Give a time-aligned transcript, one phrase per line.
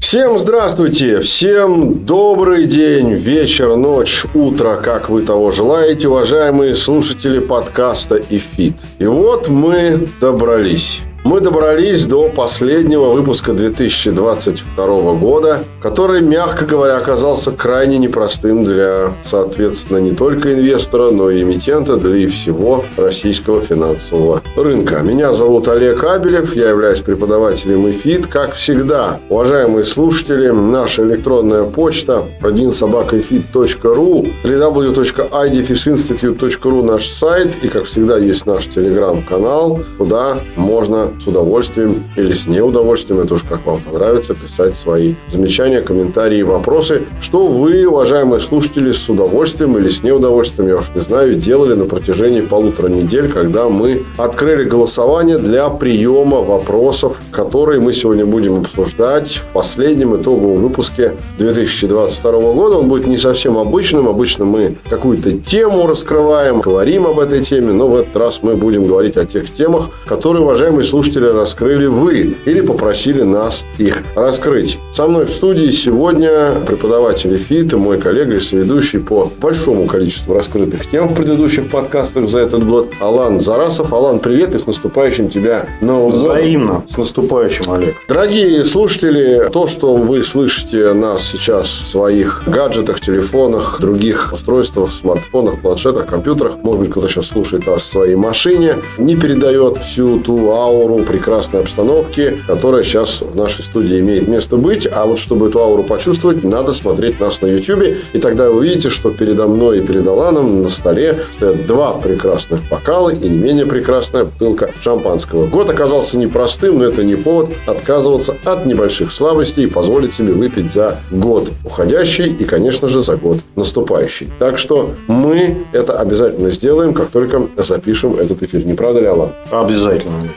[0.00, 8.16] Всем здравствуйте, всем добрый день, вечер, ночь, утро, как вы того желаете, уважаемые слушатели подкаста
[8.30, 8.74] «Эфит».
[8.98, 11.00] И вот мы добрались.
[11.28, 19.98] Мы добрались до последнего выпуска 2022 года, который, мягко говоря, оказался крайне непростым для, соответственно,
[19.98, 25.00] не только инвестора, но и эмитента, да и всего российского финансового рынка.
[25.00, 28.28] Меня зовут Олег Абелев, я являюсь преподавателем ИФИТ.
[28.28, 38.46] Как всегда, уважаемые слушатели, наша электронная почта 1собакаифит.ру, www.idfisinstitute.ru наш сайт и, как всегда, есть
[38.46, 44.74] наш телеграм-канал, куда можно с удовольствием или с неудовольствием, это уж как вам понравится, писать
[44.74, 50.86] свои замечания, комментарии, вопросы, что вы, уважаемые слушатели, с удовольствием или с неудовольствием, я уж
[50.94, 57.80] не знаю, делали на протяжении полутора недель, когда мы открыли голосование для приема вопросов, которые
[57.80, 62.76] мы сегодня будем обсуждать в последнем итоговом выпуске 2022 года.
[62.76, 64.08] Он будет не совсем обычным.
[64.08, 68.86] Обычно мы какую-то тему раскрываем, говорим об этой теме, но в этот раз мы будем
[68.86, 74.78] говорить о тех темах, которые, уважаемые слушатели, слушатели раскрыли вы или попросили нас их раскрыть.
[74.94, 80.34] Со мной в студии сегодня преподаватель ФИТ и мой коллега и соведущий по большому количеству
[80.34, 83.92] раскрытых тем в предыдущих подкастах за этот год Алан Зарасов.
[83.92, 86.82] Алан, привет и с наступающим тебя Новым Взаимно.
[86.92, 87.96] С наступающим, Олег.
[88.06, 95.60] Дорогие слушатели, то, что вы слышите нас сейчас в своих гаджетах, телефонах, других устройствах, смартфонах,
[95.62, 100.50] планшетах, компьютерах, может быть, кто-то сейчас слушает нас в своей машине, не передает всю ту
[100.50, 104.88] ауру прекрасной обстановки, которая сейчас в нашей студии имеет место быть.
[104.90, 107.98] А вот чтобы эту ауру почувствовать, надо смотреть нас на YouTube.
[108.12, 112.60] И тогда вы увидите, что передо мной и перед Аланом на столе стоят два прекрасных
[112.68, 115.46] бокала и не менее прекрасная бутылка шампанского.
[115.46, 120.72] Год оказался непростым, но это не повод отказываться от небольших слабостей и позволить себе выпить
[120.72, 124.30] за год уходящий и, конечно же, за год наступающий.
[124.38, 128.64] Так что мы это обязательно сделаем, как только запишем этот эфир.
[128.64, 129.32] Не правда ли, Алан?
[129.50, 130.28] Обязательно.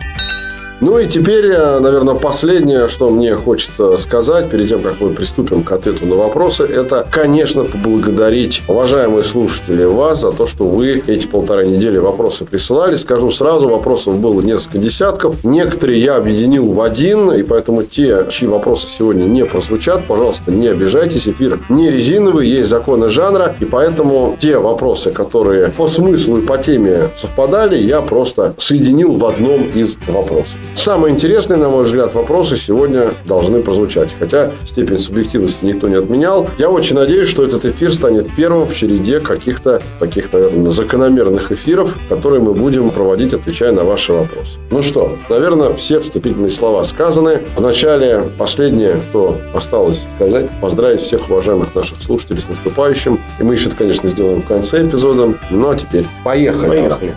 [0.82, 5.62] Ну и теперь, э, наверное, последнее, что мне хочется сказать, перед тем, как мы приступим
[5.62, 11.28] к ответу на вопросы, это, конечно, поблагодарить, уважаемые слушатели, вас за то, что вы эти
[11.28, 12.96] полтора недели вопросы присылали.
[12.96, 15.44] Скажу сразу, вопросов было несколько десятков.
[15.44, 20.68] Некоторые я объединил в один, и поэтому те, чьи вопросы сегодня не прозвучат, пожалуйста, не
[20.68, 21.28] обижайтесь.
[21.28, 26.58] Эфир не резиновый, есть законы жанра, и поэтому те вопросы, которые по смыслу и по
[26.58, 30.58] теме совпадали, я просто соединил в одном из вопросов.
[30.76, 34.10] Самые интересные, на мой взгляд, вопросы сегодня должны прозвучать.
[34.20, 36.48] Хотя степень субъективности никто не отменял.
[36.58, 41.94] Я очень надеюсь, что этот эфир станет первым в череде каких-то таких, наверное, закономерных эфиров,
[42.10, 44.58] которые мы будем проводить, отвечая на ваши вопросы.
[44.72, 47.42] Ну что, наверное, все вступительные слова сказаны.
[47.56, 53.20] Вначале последнее, что осталось сказать, поздравить всех уважаемых наших слушателей с наступающим.
[53.40, 55.34] И мы еще конечно, сделаем в конце эпизода.
[55.50, 56.68] Ну а теперь поехали.
[56.68, 57.16] Поехали.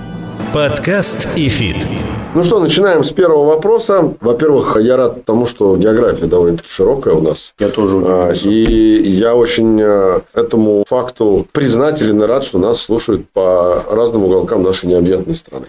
[0.54, 1.84] Подкаст «Эфит».
[2.32, 4.14] Ну что, начинаем с первого вопроса.
[4.20, 7.54] Во-первых, я рад тому, что география довольно-таки широкая у нас.
[7.58, 13.28] Я тоже а, И я очень э, этому факту признателен и рад, что нас слушают
[13.30, 15.66] по разным уголкам нашей необъятной страны.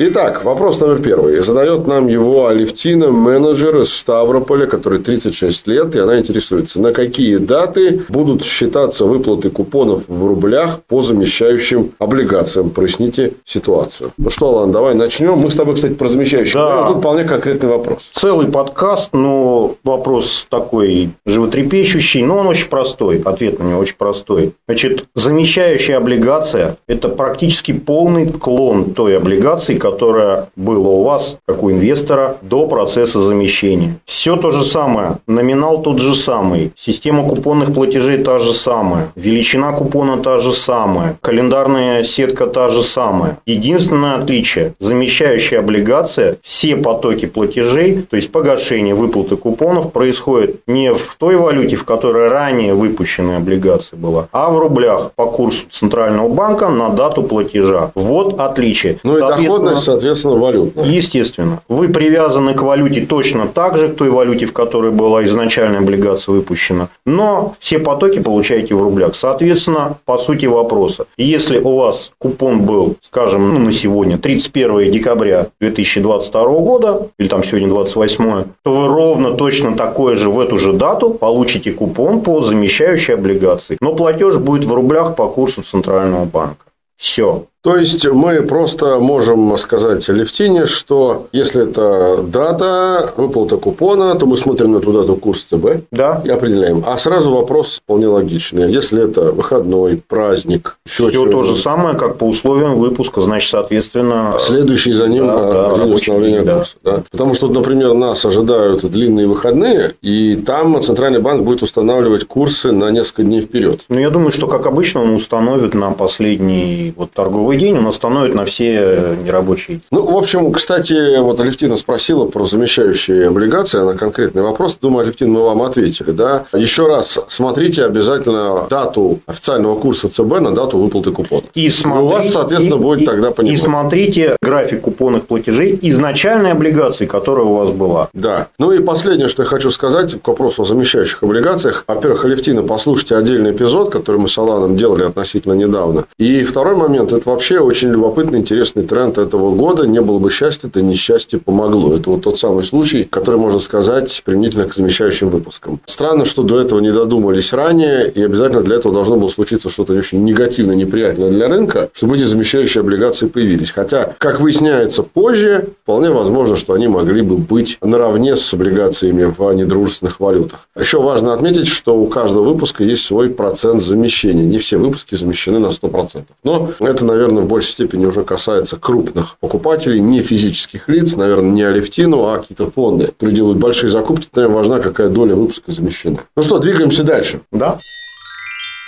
[0.00, 1.42] Итак, вопрос номер первый.
[1.42, 7.38] Задает нам его Алевтина, менеджер из Ставрополя, который 36 лет, и она интересуется, на какие
[7.38, 12.70] даты будут считаться выплаты купонов в рублях по замещающим облигациям.
[12.70, 14.12] Проясните ситуацию.
[14.18, 15.36] Ну что, Алан, давай начнем.
[15.36, 16.54] Мы с тобой, кстати, про замещающие.
[16.54, 16.86] Да.
[16.86, 18.08] Тут вполне конкретный вопрос.
[18.12, 23.20] Целый подкаст, но вопрос такой животрепещущий, но он очень простой.
[23.24, 24.54] Ответ на него очень простой.
[24.68, 31.70] Значит, замещающая облигация– это практически полный клон той облигации, которое было у вас, как у
[31.70, 33.96] инвестора, до процесса замещения.
[34.04, 35.18] Все то же самое.
[35.26, 36.72] Номинал тот же самый.
[36.76, 39.08] Система купонных платежей та же самая.
[39.16, 41.16] Величина купона та же самая.
[41.20, 43.38] Календарная сетка та же самая.
[43.46, 44.74] Единственное отличие.
[44.78, 51.76] Замещающая облигация, все потоки платежей, то есть погашение выплаты купонов, происходит не в той валюте,
[51.76, 57.22] в которой ранее выпущенная облигация была, а в рублях по курсу Центрального банка на дату
[57.22, 57.90] платежа.
[57.94, 58.98] Вот отличие.
[59.02, 60.84] Ну и доходность соответственно, валютная.
[60.84, 61.60] Естественно.
[61.68, 66.34] Вы привязаны к валюте точно так же, к той валюте, в которой была изначальная облигация
[66.34, 66.88] выпущена.
[67.06, 69.14] Но все потоки получаете в рублях.
[69.14, 71.06] Соответственно, по сути вопроса.
[71.16, 77.42] Если у вас купон был, скажем, ну, на сегодня 31 декабря 2022 года, или там
[77.44, 82.42] сегодня 28, то вы ровно точно такое же в эту же дату получите купон по
[82.42, 83.76] замещающей облигации.
[83.80, 86.64] Но платеж будет в рублях по курсу Центрального банка.
[86.96, 87.44] Все.
[87.62, 94.36] То есть мы просто можем сказать Левтине, что если это дата выплата купона, то мы
[94.36, 96.22] смотрим на эту дату курс ЦБ да.
[96.24, 96.84] и определяем.
[96.86, 98.70] А сразу вопрос вполне логичный.
[98.70, 104.36] Если это выходной, праздник, еще Все то же самое, как по условиям выпуска, значит, соответственно...
[104.38, 106.58] Следующий за ним да, да, установление да.
[106.58, 106.76] курса.
[106.84, 107.02] Да.
[107.10, 112.90] Потому что, например, нас ожидают длинные выходные, и там Центральный банк будет устанавливать курсы на
[112.90, 113.84] несколько дней вперед.
[113.88, 117.86] Ну, я думаю, что, как обычно, он установит на последний вот торговый торговый день он
[117.86, 119.80] остановит на все нерабочие.
[119.90, 124.76] Ну, в общем, кстати, вот Алевтина спросила про замещающие облигации, она конкретный вопрос.
[124.80, 126.10] Думаю, Алевтина, мы вам ответили.
[126.10, 126.44] Да?
[126.52, 131.42] Еще раз, смотрите обязательно дату официального курса ЦБ на дату выплаты купона.
[131.54, 133.58] И, смотри, и у вас, соответственно, и, будет и, тогда понимать.
[133.58, 138.08] И смотрите график купонных платежей изначальной облигации, которая у вас была.
[138.12, 138.48] Да.
[138.58, 141.84] Ну и последнее, что я хочу сказать к вопросу о замещающих облигациях.
[141.86, 146.04] Во-первых, Алевтина, послушайте отдельный эпизод, который мы с Аланом делали относительно недавно.
[146.18, 149.86] И второй момент, это вообще очень любопытный, интересный тренд этого года.
[149.86, 151.94] Не было бы счастья, это несчастье помогло.
[151.94, 155.78] Это вот тот самый случай, который можно сказать применительно к замещающим выпускам.
[155.86, 159.92] Странно, что до этого не додумались ранее, и обязательно для этого должно было случиться что-то
[159.92, 163.70] очень негативное, неприятное для рынка, чтобы эти замещающие облигации появились.
[163.70, 169.52] Хотя, как выясняется позже, вполне возможно, что они могли бы быть наравне с облигациями в
[169.52, 170.66] недружественных валютах.
[170.76, 174.42] Еще важно отметить, что у каждого выпуска есть свой процент замещения.
[174.42, 176.24] Не все выпуски замещены на 100%.
[176.42, 181.50] Но это, наверное, наверное, в большей степени уже касается крупных покупателей, не физических лиц, наверное,
[181.50, 184.28] не Алевтину, а какие-то фонды, которые делают большие закупки.
[184.34, 186.18] Наверное, важна, какая доля выпуска замещена.
[186.36, 187.40] Ну что, двигаемся дальше.
[187.52, 187.78] Да.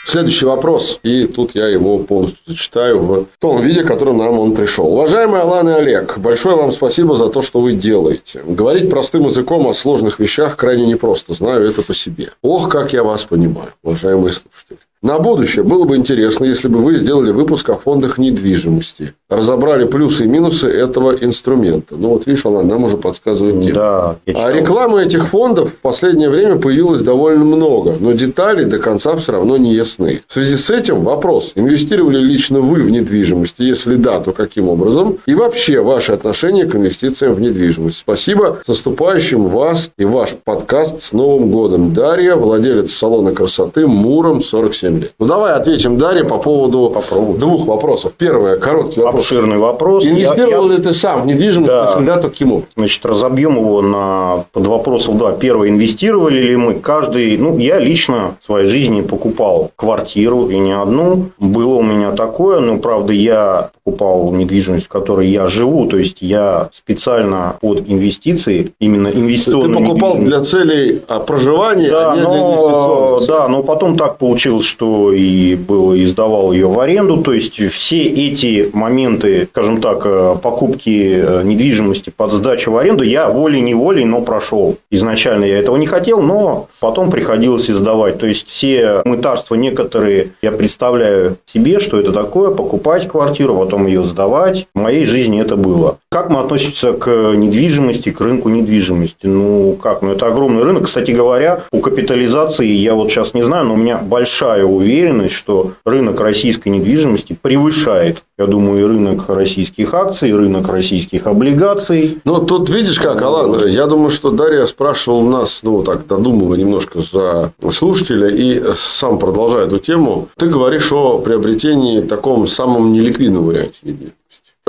[0.07, 4.57] Следующий вопрос, и тут я его полностью зачитаю в том виде, в котором нам он
[4.57, 4.87] пришел.
[4.87, 8.41] Уважаемый Алан и Олег, большое вам спасибо за то, что вы делаете.
[8.47, 12.31] Говорить простым языком о сложных вещах крайне непросто, знаю это по себе.
[12.43, 14.79] Ох, как я вас понимаю, уважаемые слушатели.
[15.03, 19.15] На будущее было бы интересно, если бы вы сделали выпуск о фондах недвижимости.
[19.31, 21.95] Разобрали плюсы и минусы этого инструмента.
[21.97, 23.75] Ну, вот видишь, она нам уже подсказывает тему.
[23.75, 29.17] Да, а рекламы этих фондов в последнее время появилось довольно много, но детали до конца
[29.17, 30.21] все равно не ясны.
[30.29, 33.55] В связи с этим вопрос, инвестировали лично вы в недвижимость?
[33.59, 35.17] Если да, то каким образом?
[35.25, 37.97] И вообще, ваше отношение к инвестициям в недвижимость.
[37.97, 38.59] Спасибо.
[38.65, 41.95] С наступающим вас и ваш подкаст с Новым годом.
[41.95, 45.15] Дарья, владелец салона красоты Муром 47 лет.
[45.19, 47.39] Ну, давай ответим Дарье по поводу Попробуй.
[47.39, 48.13] двух вопросов.
[48.17, 49.25] Первое, короткий вопрос.
[49.25, 50.05] Обширный вопрос.
[50.05, 51.87] Инвестировал я, ли ты сам в недвижимость, да.
[51.87, 52.65] если да, то к образом?
[52.77, 55.17] Значит, разобьем его на под вопросов.
[55.17, 56.75] Да, первое, инвестировали ли мы?
[56.75, 61.31] Каждый, ну, я лично в своей жизни покупал квартиру и не одну.
[61.39, 66.19] Было у меня такое, но, правда, я покупал недвижимость, в которой я живу, то есть
[66.21, 69.79] я специально под инвестиции, именно инвестиционные.
[69.79, 74.19] Ты покупал для целей а, проживания, да, а не но, для Да, но потом так
[74.19, 74.80] получилось, что
[75.13, 80.37] и было, и сдавал ее в аренду, то есть все эти моменты, скажем так, э,
[80.43, 84.77] покупки э, недвижимости под сдачу в аренду я волей-неволей, но прошел.
[84.91, 88.19] Изначально я этого не хотел, но потом приходилось и сдавать.
[88.19, 94.05] То есть все мытарства некоторые я представляю себе, что это такое, покупать квартиру, потом ее
[94.05, 94.67] сдавать.
[94.75, 95.99] В моей жизни это было.
[96.11, 99.27] Как мы относимся к недвижимости, к рынку недвижимости?
[99.27, 100.03] Ну, как?
[100.03, 100.85] Ну, это огромный рынок.
[100.85, 105.73] Кстати говоря, по капитализации я вот сейчас не знаю, но у меня большая уверенность, что
[105.85, 112.19] рынок российской недвижимости превышает, я думаю, и рынок российских акций, и рынок российских облигаций.
[112.25, 117.01] Ну, тут видишь как, Алан, я думаю, что Дарья спрашивал нас, ну, так, додумывая немножко
[117.01, 120.29] за слушателя, и сам продолжая эту тему.
[120.37, 124.20] Ты говоришь о приобретении таком самом неликвидном варианте недвижимости.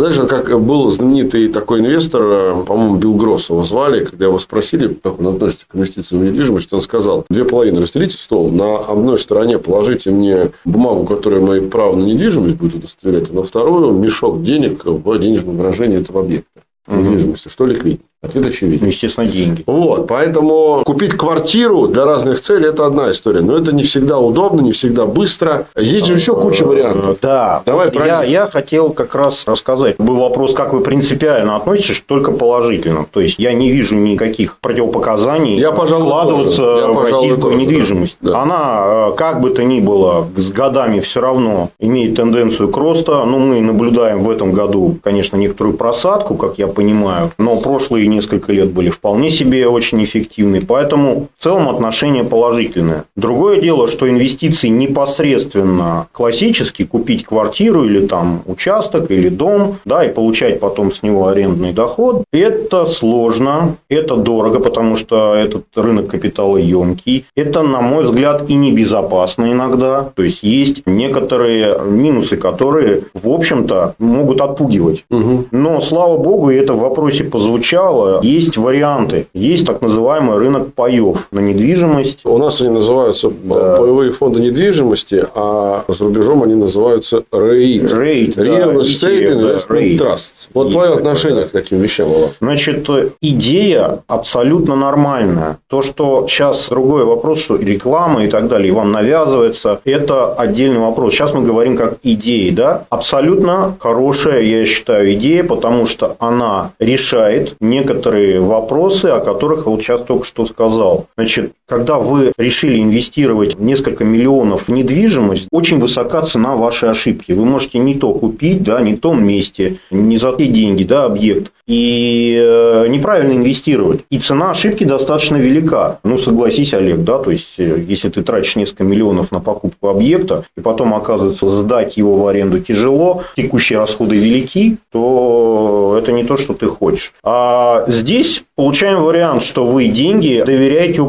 [0.01, 4.88] Знаешь, как был знаменитый такой инвестор, э, по-моему, Билл Гросс его звали, когда его спросили,
[4.88, 9.20] как он относится к инвестициям в недвижимость, он сказал, две половины расстелите стол, на одной
[9.20, 14.41] стороне положите мне бумагу, которая мои права на недвижимость будет удостоверять, а на вторую мешок
[14.41, 18.08] денег в денежном выражении этого объекта недвижимости, что ликвиднее.
[18.24, 18.86] Ответ очевиден.
[18.86, 19.63] Естественно, деньги.
[19.66, 23.42] Вот, поэтому купить квартиру для разных целей– это одна история.
[23.42, 25.66] Но это не всегда удобно, не всегда быстро.
[25.75, 27.18] Есть же еще куча вариантов.
[27.20, 27.63] Да.
[27.66, 28.32] Давай я, них.
[28.32, 29.96] я хотел как раз рассказать.
[29.98, 33.08] Был вопрос, как вы принципиально относитесь, только положительно.
[33.12, 36.86] То есть, я не вижу никаких противопоказаний Я, пожалуй, вкладываться тоже.
[36.86, 38.18] Я, в пожалуй, российскую тоже, недвижимость.
[38.22, 38.40] да.
[38.40, 43.25] Она, э, как бы то ни было, с годами все равно имеет тенденцию к росту.
[43.25, 47.32] Ну, мы наблюдаем в этом году, конечно, некоторую просадку, как я понимаю.
[47.40, 50.62] Но прошлые несколько лет были вполне себе очень эффективны.
[50.62, 53.06] Поэтому в целом отношение положительное.
[53.15, 60.13] Другое дело, что инвестиции непосредственно классически купить квартиру или там участок или дом, да, и
[60.13, 67.25] получать потом с него арендный доход, это сложно, это дорого, потому что этот рынок капиталоемкий.
[67.36, 70.12] Это, на мой взгляд, и небезопасно иногда.
[70.15, 75.06] То есть, есть некоторые минусы, которые, в общем-то, могут отпугивать.
[75.10, 75.46] Мгм.
[75.51, 79.27] Но, слава богу, и это в вопросе позвучало, есть варианты.
[79.34, 82.20] Есть так называемый рынок паев на недвижимость.
[82.24, 83.77] У нас они называются Да.
[83.79, 88.34] боевые фонды недвижимости, а за рубежом они называются REIT.
[88.36, 90.01] Да, Real Estate ETF, да, Investment рейд.
[90.01, 90.31] Trust.
[90.53, 91.48] Вот Есть твое отношение да.
[91.48, 92.29] к таким вещам, Вова.
[92.41, 92.88] Значит,
[93.22, 95.58] идея абсолютно нормальная.
[95.67, 100.79] То, что сейчас другой вопрос, что реклама и так далее, и вам навязывается, это отдельный
[100.79, 101.13] вопрос.
[101.13, 102.86] Сейчас мы говорим как идеи, да?
[102.89, 107.55] Абсолютно хорошая, я считаю, идея, потому что она решает
[107.92, 111.08] некоторые вопросы, о которых вот сейчас только что сказал.
[111.18, 117.32] Значит, когда вы решили инвестировать несколько миллионов в недвижимость, очень высока цена вашей ошибки.
[117.32, 121.06] Вы можете не то купить, да, не в том месте, не за те деньги, да,
[121.06, 121.54] объект.
[121.68, 124.01] И э, неправильно инвестировать.
[124.10, 126.00] И цена ошибки достаточно велика.
[126.04, 130.44] Ну, согласись, Олег, да, то есть, э, если ты тратишь несколько миллионов на покупку объекта,
[130.58, 136.36] и потом оказывается сдать его в аренду тяжело, текущие расходы велики, то это не то,
[136.36, 137.13] что ты хочешь.
[137.24, 141.01] А здесь получаем вариант, что вы деньги доверяете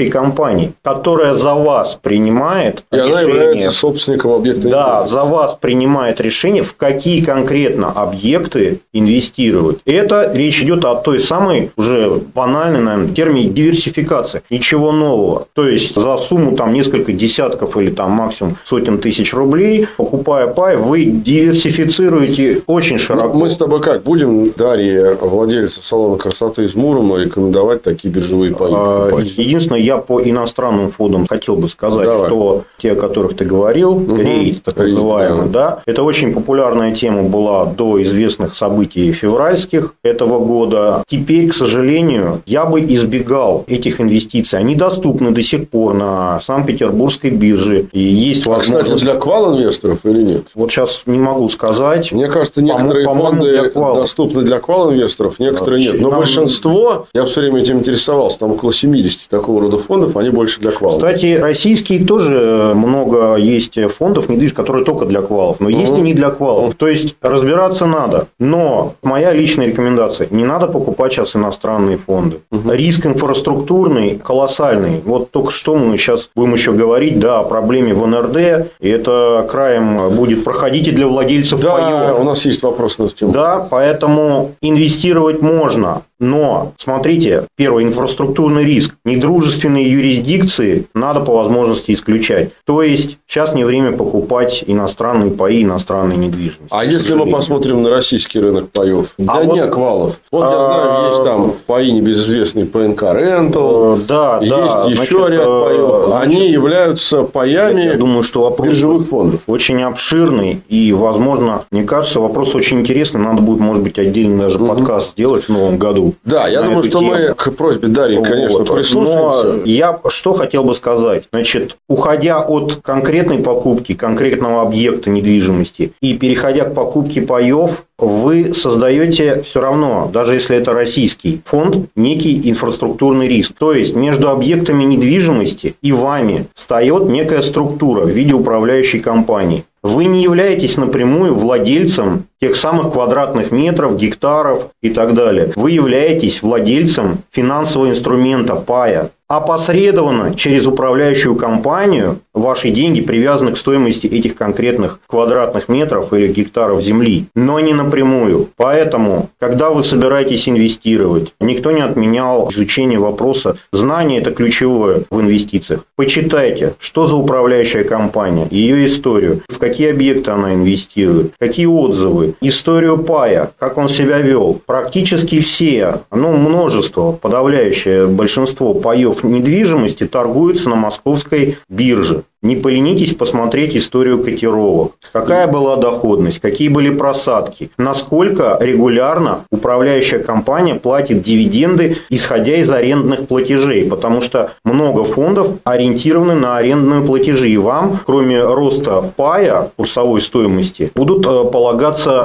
[0.00, 3.28] управляющей компании, которая за вас принимает И она решение.
[3.28, 9.78] является собственником объекта Да, за вас принимает решение, в какие конкретно объекты инвестировать.
[9.84, 14.42] Это речь идет о той самой, уже банальной, наверное, термине диверсификации.
[14.50, 15.46] Ничего нового.
[15.54, 20.76] То есть, за сумму там несколько десятков или там максимум сотен тысяч рублей, покупая пай,
[20.76, 23.34] вы диверсифицируете очень широко.
[23.34, 24.02] Ну, Мы с тобой как?
[24.02, 28.70] Будем Дарье, владельцу салона красоты из Мурома, рекомендовать такие биржевые паи?
[28.72, 29.10] А?
[29.36, 32.28] Единственное, я по иностранным фондам хотел бы сказать, Давай.
[32.28, 35.80] что те, о которых ты говорил, рейд, так называемый, да.
[35.86, 41.02] это очень популярная тема была до известных событий февральских этого года.
[41.06, 44.58] Теперь, к сожалению, я бы избегал этих инвестиций.
[44.58, 47.86] Они доступны до сих пор на Санкт-Петербургской бирже.
[47.92, 49.04] И есть А, кстати, возможность...
[49.04, 50.42] для квал-инвесторов или нет?
[50.54, 52.12] Вот сейчас не могу сказать.
[52.12, 53.94] Мне кажется, По-мо- некоторые для фонды квал.
[53.96, 56.00] доступны для квал-инвесторов, некоторые нет.
[56.00, 60.30] Но Нам- большинство, я все время этим интересовался, там около 70 такого рода фондов, они
[60.30, 60.92] больше для квал.
[60.92, 65.60] Кстати, российские тоже много есть фондов недвижимости, которые только для квалов.
[65.60, 66.74] Но есть и не для квалов.
[66.74, 68.26] То есть, разбираться надо.
[68.38, 70.28] Но моя личная рекомендация.
[70.30, 72.40] Не надо покупать сейчас иностранные фонды.
[72.50, 75.00] Риск инфраструктурный колоссальный.
[75.04, 78.70] Вот только что мы сейчас будем еще говорить да, о проблеме в НРД.
[78.80, 82.20] И это краем будет проходить и для владельцев Да, паёв.
[82.20, 83.32] у нас есть вопрос на эту тему.
[83.32, 86.02] Да, поэтому инвестировать можно.
[86.20, 88.94] Но, смотрите, первый инфраструктурный риск.
[89.04, 92.50] Недружественные юрисдикции надо по возможности исключать.
[92.66, 96.68] То есть, сейчас не время покупать иностранные паи, иностранные недвижимости.
[96.70, 99.14] А если мы посмотрим на российский рынок паев?
[99.26, 100.20] А вот- неоквалов.
[100.30, 104.84] Вот я А, знаю, есть там паи небезызвестные ПНК Рентал, Э, Да, есть да.
[104.86, 106.14] еще значит, ряд э, паев.
[106.22, 109.40] Они значит, являются Я паями думаю, что вопрос биржевых фондов.
[109.46, 113.20] очень обширный и, возможно, мне кажется, вопрос очень интересный.
[113.20, 116.09] Надо будет, может быть, отдельный даже подкаст сделать в новом году.
[116.24, 117.34] Да, я думаю, что мы тему.
[117.34, 118.74] к просьбе Дарьи, конечно, Вот.
[118.74, 119.44] прислушаемся.
[119.44, 121.24] Но я что хотел бы сказать.
[121.32, 129.42] Значит, уходя от конкретной покупки, конкретного объекта недвижимости и переходя к покупке паев, вы создаете
[129.42, 133.52] все равно, даже если это российский фонд, некий инфраструктурный риск.
[133.58, 139.64] То есть, между объектами недвижимости и вами встает некая структура в виде управляющей компании.
[139.82, 145.52] Вы не являетесь напрямую владельцем тех самых квадратных метров, гектаров и так далее.
[145.56, 149.10] Вы являетесь владельцем финансового инструмента пая.
[149.28, 156.82] Опосредованно через управляющую компанию ваши деньги привязаны к стоимости этих конкретных квадратных метров или гектаров
[156.82, 158.48] земли, но не напрямую.
[158.56, 163.56] Поэтому, когда вы собираетесь инвестировать, никто не отменял изучение вопроса.
[163.72, 165.84] Знание– это ключевое в инвестициях.
[165.94, 172.98] Почитайте, что за управляющая компания, ее историю, в какие объекты она инвестирует, какие отзывы, историю.
[172.98, 174.60] Пая, как он себя вел.
[174.66, 182.24] Практически все, ну, множество, подавляющее большинство паев недвижимости торгуются на московской бирже.
[182.42, 184.92] Не поленитесь посмотреть историю котировок.
[185.12, 193.26] Какая была доходность, какие были просадки, насколько регулярно управляющая компания платит дивиденды, исходя из арендных
[193.26, 193.84] платежей.
[193.90, 197.50] Потому что много фондов ориентированы на арендные платежи.
[197.50, 201.44] И вам, кроме роста пая, курсовой стоимости, будут э,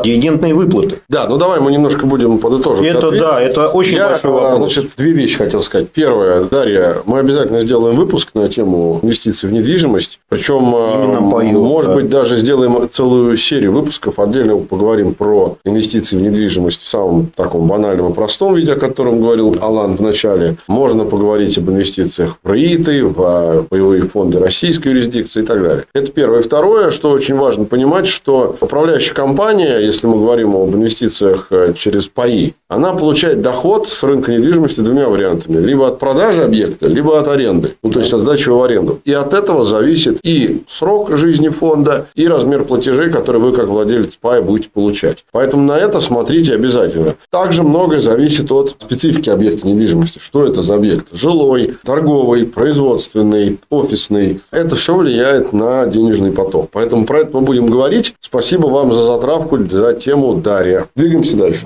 [0.04, 1.00] дивидендные выплаты.
[1.10, 2.86] Да, ну давай мы немножко будем подытожить.
[2.86, 3.22] Это ответ.
[3.22, 4.58] да, это очень Я, большой а, вопрос.
[4.74, 5.90] Значит, две вещи хотел сказать.
[5.90, 10.20] Первое, Дарья, мы обязательно сделаем выпуск на тему инвестиций в недвижимость.
[10.30, 11.96] Причем, а, Именно может да.
[11.96, 14.20] быть, даже сделаем целую серию выпусков.
[14.20, 19.22] Отдельно поговорим про инвестиции в недвижимость в самом таком банальном и простом виде, о котором
[19.22, 20.56] говорил Алан в начале.
[20.68, 25.86] Можно поговорить об инвестициях в РИИТы, в а, боевые фонды российской юрисдикции и так далее.
[25.94, 26.40] Это первое.
[26.40, 31.74] И второе, что очень важно понимать, что управляющая компания, если мы говорим об инвестициях э,
[31.78, 35.64] через паи, она получает доход с рынка недвижимости двумя вариантами.
[35.64, 37.76] Либо от продажи объекта, либо от аренды.
[37.84, 39.02] Ну, то есть, от сдачи в аренду.
[39.06, 44.18] И от этого зависит и срок жизни фонда, и размер платежей, которые вы, как владелец
[44.20, 45.26] пая, будете получать.
[45.32, 47.16] Поэтому на это смотрите обязательно.
[47.30, 50.20] Также многое зависит от специфики объекта недвижимости.
[50.20, 51.10] Что это за объект?
[51.12, 54.42] Жилой, торговый, производственный, офисный.
[54.52, 56.70] Это все влияет на денежный поток.
[56.72, 58.16] Поэтому про это мы будем говорить.
[58.22, 60.88] Спасибо вам за затравку, за тему Дарья.
[60.96, 61.66] Двигаемся дальше.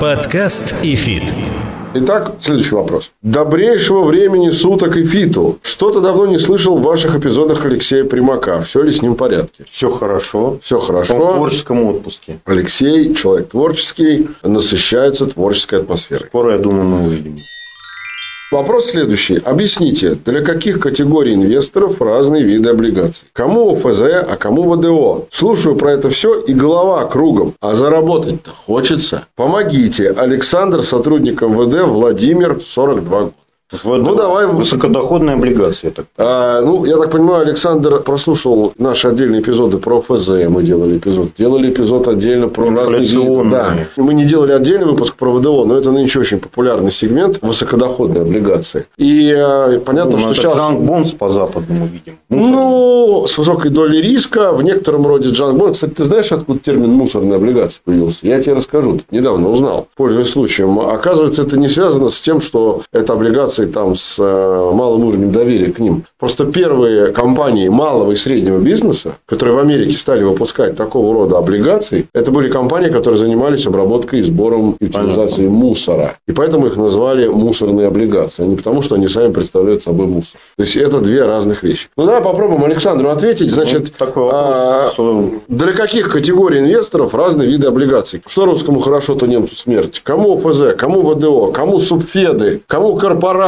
[0.00, 1.24] Подкаст ИФИТ.
[1.94, 3.10] Итак, следующий вопрос.
[3.22, 5.58] Добрейшего времени суток, ИФИТу.
[5.62, 8.60] Что-то давно не слышал в ваших эпизодах Алексея Примака.
[8.60, 9.64] Все ли с ним в порядке?
[9.70, 10.58] Все хорошо.
[10.62, 11.14] Все Он в хорошо.
[11.34, 12.38] творческом отпуске.
[12.44, 16.26] Алексей, человек творческий, насыщается творческой атмосферой.
[16.28, 17.36] Скоро, я думаю, мы увидим.
[18.50, 19.36] Вопрос следующий.
[19.44, 23.28] Объясните, для каких категорий инвесторов разные виды облигаций?
[23.34, 25.26] Кому ОФЗ, а кому ВДО?
[25.30, 27.52] Слушаю про это все и голова кругом.
[27.60, 29.26] А заработать-то хочется.
[29.36, 30.12] Помогите.
[30.12, 33.32] Александр, сотрудник МВД, Владимир, 42 года.
[33.84, 34.46] Ну, давай.
[34.46, 35.90] Высокодоходные облигации.
[35.90, 36.06] Так.
[36.16, 40.28] А, ну, я так понимаю, Александр прослушал наши отдельные эпизоды про ФЗ.
[40.48, 41.30] Мы делали эпизод.
[41.36, 43.44] Делали эпизод отдельно про разные.
[43.50, 43.74] Да.
[43.96, 48.86] Мы не делали отдельный выпуск про ВДО, но это нынче очень популярный сегмент высокодоходные облигации.
[48.96, 50.56] И э, понятно, Ну, что это сейчас...
[50.56, 52.18] Джанк Бонс по западному видим.
[52.30, 57.36] Ну, с высокой долей риска, в некотором роде джанк Кстати, ты знаешь, откуда термин мусорные
[57.36, 58.26] облигации появился?
[58.26, 58.92] Я тебе расскажу.
[58.92, 60.78] Тут недавно узнал, пользуясь случаем.
[60.80, 63.12] Оказывается, это не связано с тем, что это
[63.58, 66.04] облигации там с э, малым уровнем доверия к ним.
[66.18, 72.06] Просто первые компании малого и среднего бизнеса, которые в Америке стали выпускать такого рода облигации,
[72.12, 76.16] это были компании, которые занимались обработкой и сбором и утилизацией мусора.
[76.28, 80.40] И поэтому их назвали мусорные облигации, а не потому, что они сами представляют собой мусор.
[80.56, 81.88] То есть, это две разных вещи.
[81.96, 83.50] Ну, давай попробуем Александру ответить.
[83.50, 88.22] Значит, Ну, такой вопрос, а, что- для каких категорий инвесторов разные виды облигаций?
[88.26, 90.00] Что русскому хорошо, то немцу смерть.
[90.04, 92.96] Кому ФЗ, кому ВДО, кому субфеды, кому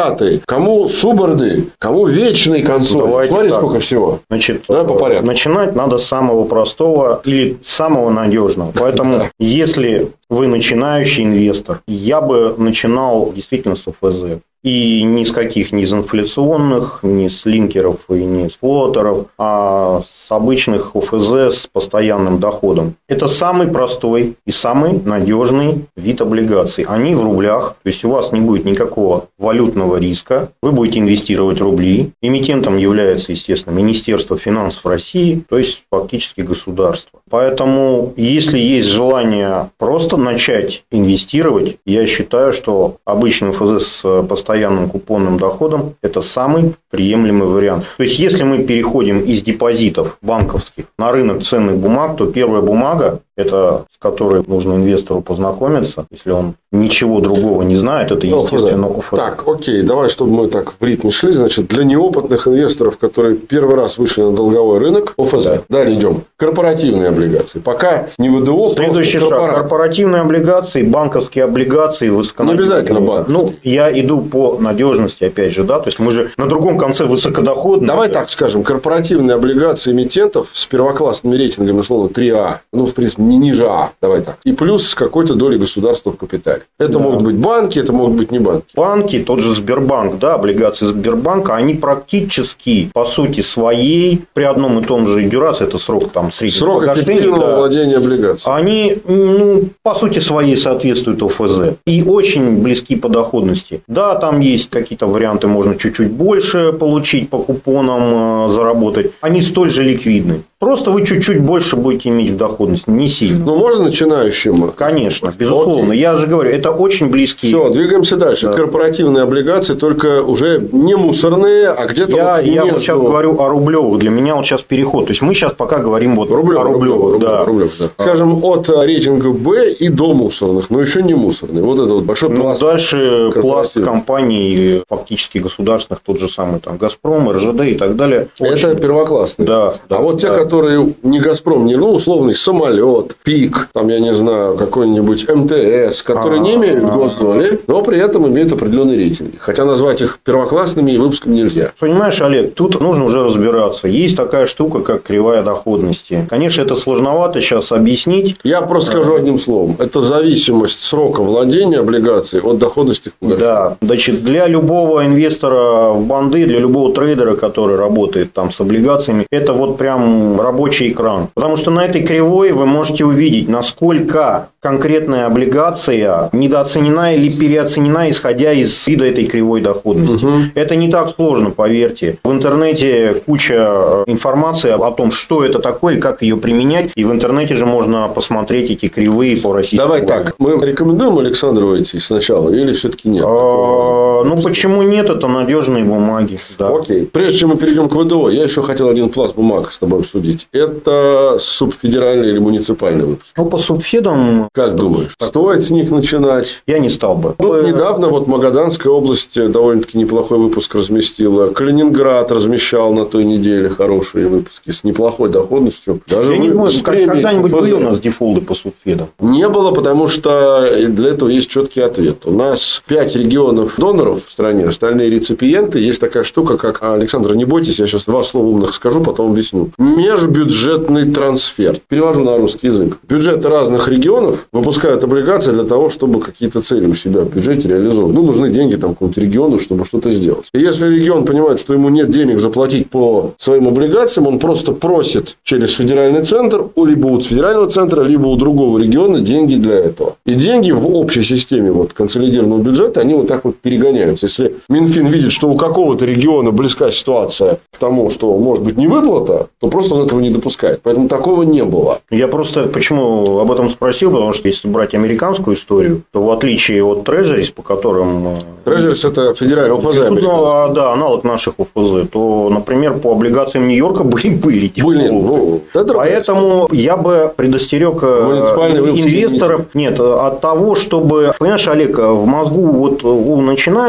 [0.00, 3.02] корпораты, кому суборды, кому вечный консоль.
[3.02, 3.58] Давайте Смотри, так.
[3.58, 4.20] сколько всего.
[4.28, 5.26] Значит, Давай по порядку.
[5.26, 8.72] начинать надо с самого простого или самого надежного.
[8.78, 14.40] Поэтому, если вы начинающий инвестор, я бы начинал действительно с ОФЗ.
[14.62, 20.03] И ни с каких, ни из инфляционных, ни с линкеров и ни с флотеров, а
[20.07, 22.94] с обычных ОФЗ с постоянным доходом.
[23.09, 26.85] Это самый простой и самый надежный вид облигаций.
[26.85, 31.61] Они в рублях, то есть у вас не будет никакого валютного риска, вы будете инвестировать
[31.61, 32.11] рубли.
[32.20, 37.19] Эмитентом является, естественно, Министерство финансов России, то есть фактически государство.
[37.30, 45.38] Поэтому, если есть желание просто начать инвестировать, я считаю, что обычный ФЗ с постоянным купонным
[45.38, 47.84] доходом– это самый приемлемый вариант.
[47.96, 53.20] То есть, если мы переходим из депозитов банковских на рынок ценных бумаг, то первая бумага,
[53.40, 59.11] это с которой нужно инвестору познакомиться, если он ничего другого не знает, это, естественно, ОФЗ.
[59.11, 61.33] Так, окей, давай, чтобы мы так в ритме шли.
[61.33, 65.62] Значит, для неопытных инвесторов, которые первый раз вышли на долговой рынок, ОФЗ.
[65.68, 66.22] Далее идем.
[66.37, 67.59] Корпоративные облигации.
[67.59, 69.31] Пока не ВДО, Следующий шаг.
[69.31, 69.57] корпорат.
[69.57, 72.68] Корпоративные облигации, банковские облигации, высоконадежные.
[72.68, 73.29] Не обязательно банк.
[73.29, 75.81] Ну, я иду по надежности, опять же, да.
[75.81, 77.88] То есть, мы же на другом конце высокодоходные.
[77.88, 83.38] Давай так скажем, корпоративные облигации эмитентов с первоклассными рейтингами, условно, 3А, ну, в принципе, не
[83.38, 86.62] ниже А, давай так, и плюс с какой-то долей государства в капитале.
[86.78, 86.98] Это Да.
[86.98, 88.66] могут быть банки, это могут быть не банки.
[88.74, 94.82] Банки, тот же Сбербанк, да, облигации Сбербанка, они практически по сути своей при одном и
[94.82, 98.54] том же дюрации, это срок там среднего Срок эффективного да, владения облигацией.
[98.54, 101.76] они, ну, по сути своей соответствуют ОФЗ.
[101.86, 103.82] И очень близки по доходности.
[103.88, 109.12] Да, там есть какие-то варианты, можно чуть-чуть больше получить по купонам, э, заработать.
[109.20, 110.42] Они столь же ликвидны.
[110.61, 113.46] Просто вы чуть-чуть больше будете иметь в доходность, не сильно.
[113.46, 114.70] Ну, можно начинающим?
[114.77, 115.88] Конечно, безусловно.
[115.92, 116.01] Окей.
[116.03, 117.51] Я же говорю, это очень близкие.
[117.51, 118.49] Все, двигаемся дальше.
[118.49, 118.53] Да.
[118.53, 123.49] Корпоративные облигации, только уже не мусорные, а где-то Я, вот я вот сейчас говорю о
[123.49, 124.01] рублевых.
[124.01, 125.07] Для меня вот сейчас переход.
[125.07, 127.01] То есть мы сейчас пока говорим вот Рублевых, о рублевых.
[127.12, 127.44] рублевых, да.
[127.46, 127.88] рублевых, да.
[128.05, 131.64] Скажем, от рейтинга Б и до мусорных, но еще не мусорные.
[131.64, 132.61] Вот это вот большой Ну, пласт.
[132.61, 138.29] дальше пласт компаний фактически государственных, тот же самый там Газпром, РЖД и так далее.
[138.38, 139.46] Это Очень- первоклассные.
[139.46, 140.49] Да, да, а вот те, да.
[140.50, 146.40] Которые не Газпром, не ну, условный самолет, ПИК, там, я не знаю, какой-нибудь МТС, которые
[146.40, 146.96] не имеют А-а-а.
[146.96, 149.36] госдоли, но при этом имеют определенные рейтинги.
[149.38, 151.70] Хотя назвать их первоклассными и выпуском нельзя.
[151.78, 153.86] Понимаешь, Олег, тут нужно уже разбираться.
[153.86, 156.26] Есть такая штука, как кривая доходности.
[156.28, 158.36] Конечно, это сложновато сейчас объяснить.
[158.42, 159.76] Я просто скажу одним словом.
[159.78, 163.12] Это зависимость срока владения облигаций от доходности.
[163.20, 169.26] Да, значит, для любого инвестора в банды, для любого трейдера, который работает там с облигациями,
[169.30, 171.29] это вот прям рабочий экран.
[171.35, 178.53] Потому что на этой кривой вы можете увидеть, насколько конкретная облигация недооценена или переоценена, исходя
[178.53, 180.26] из вида этой кривой доходности.
[180.55, 182.18] Это не так сложно, поверьте.
[182.22, 186.90] В интернете куча э, информации о том, что это такое как ее применять.
[186.94, 190.35] И в интернете же можно посмотреть эти кривые по российскому Давай так.
[190.38, 193.24] Мы рекомендуем Александру войти сначала или все-таки нет?
[193.26, 195.09] А, Ну, почему нет?
[195.11, 196.38] Это надежные бумаги.
[196.59, 196.68] Да.
[196.76, 197.06] Окей.
[197.06, 200.46] Прежде чем мы перейдем к ВДО, я еще хотел один пласт бумаг с тобой обсудить.
[200.52, 203.30] Это субфедеральный или муниципальный выпуск.
[203.37, 206.62] Ну, по субфедам Как думаешь, стоит с них начинать?
[206.66, 207.35] я не стал бы.
[207.38, 211.48] Ну, недавно вот Магаданская область довольно-таки неплохой выпуск разместила.
[211.50, 216.00] Калининград размещал на той неделе хорошие выпуски с неплохой доходностью.
[216.06, 219.09] Даже Я не вы- думаю, что премией когда-нибудь были у нас дефолты по субфедам.
[219.20, 222.26] Не было, потому что для этого есть четкий ответ.
[222.26, 225.79] У нас пять регионов доноров в стране, остальные реципиенты.
[225.79, 226.79] Есть такая штука, как...
[226.83, 229.70] А, Александр, не бойтесь, я сейчас два слова умных скажу, потом объясню.
[229.79, 231.79] Межбюджетный трансфер.
[231.88, 232.99] Перевожу на русский язык.
[233.09, 238.14] Бюджеты разных регионов выпускают облигации для того, чтобы какие-то цели у себя в бюджете реализовать.
[238.14, 240.46] Ну, нужны деньги там какому-то региону, чтобы что-то сделать.
[240.55, 245.37] И если регион понимает, что ему нет денег заплатить по своим облигациям, он просто просит
[245.42, 250.16] через федеральный центр, либо у федерального центра, либо у другого региона деньги для этого.
[250.27, 253.57] И деньги в общей системе вот, консолидированного бюджета, они вот так вот
[254.00, 254.26] перегоняются.
[254.26, 258.88] Если Минфин видит, что у какого-то региона близка ситуация к тому, что может быть не
[258.88, 260.80] выплата, то просто он этого не допускает.
[260.82, 262.00] Поэтому такого не было.
[262.10, 266.84] Я просто почему об этом спросил, потому что если брать американскую историю, то в отличие
[266.84, 268.28] от Treasuries, по которым...
[268.28, 274.04] э, Трежерс– это федеральный ОФЗ ну, да, аналог наших ОФЗ, то, например, по облигациям Нью-Йорка
[274.04, 281.66] были, были Были, ну, Поэтому я бы предостерег э, инвесторов нет, от того, чтобы, понимаешь,
[281.68, 283.36] Олег, в мозгу вот у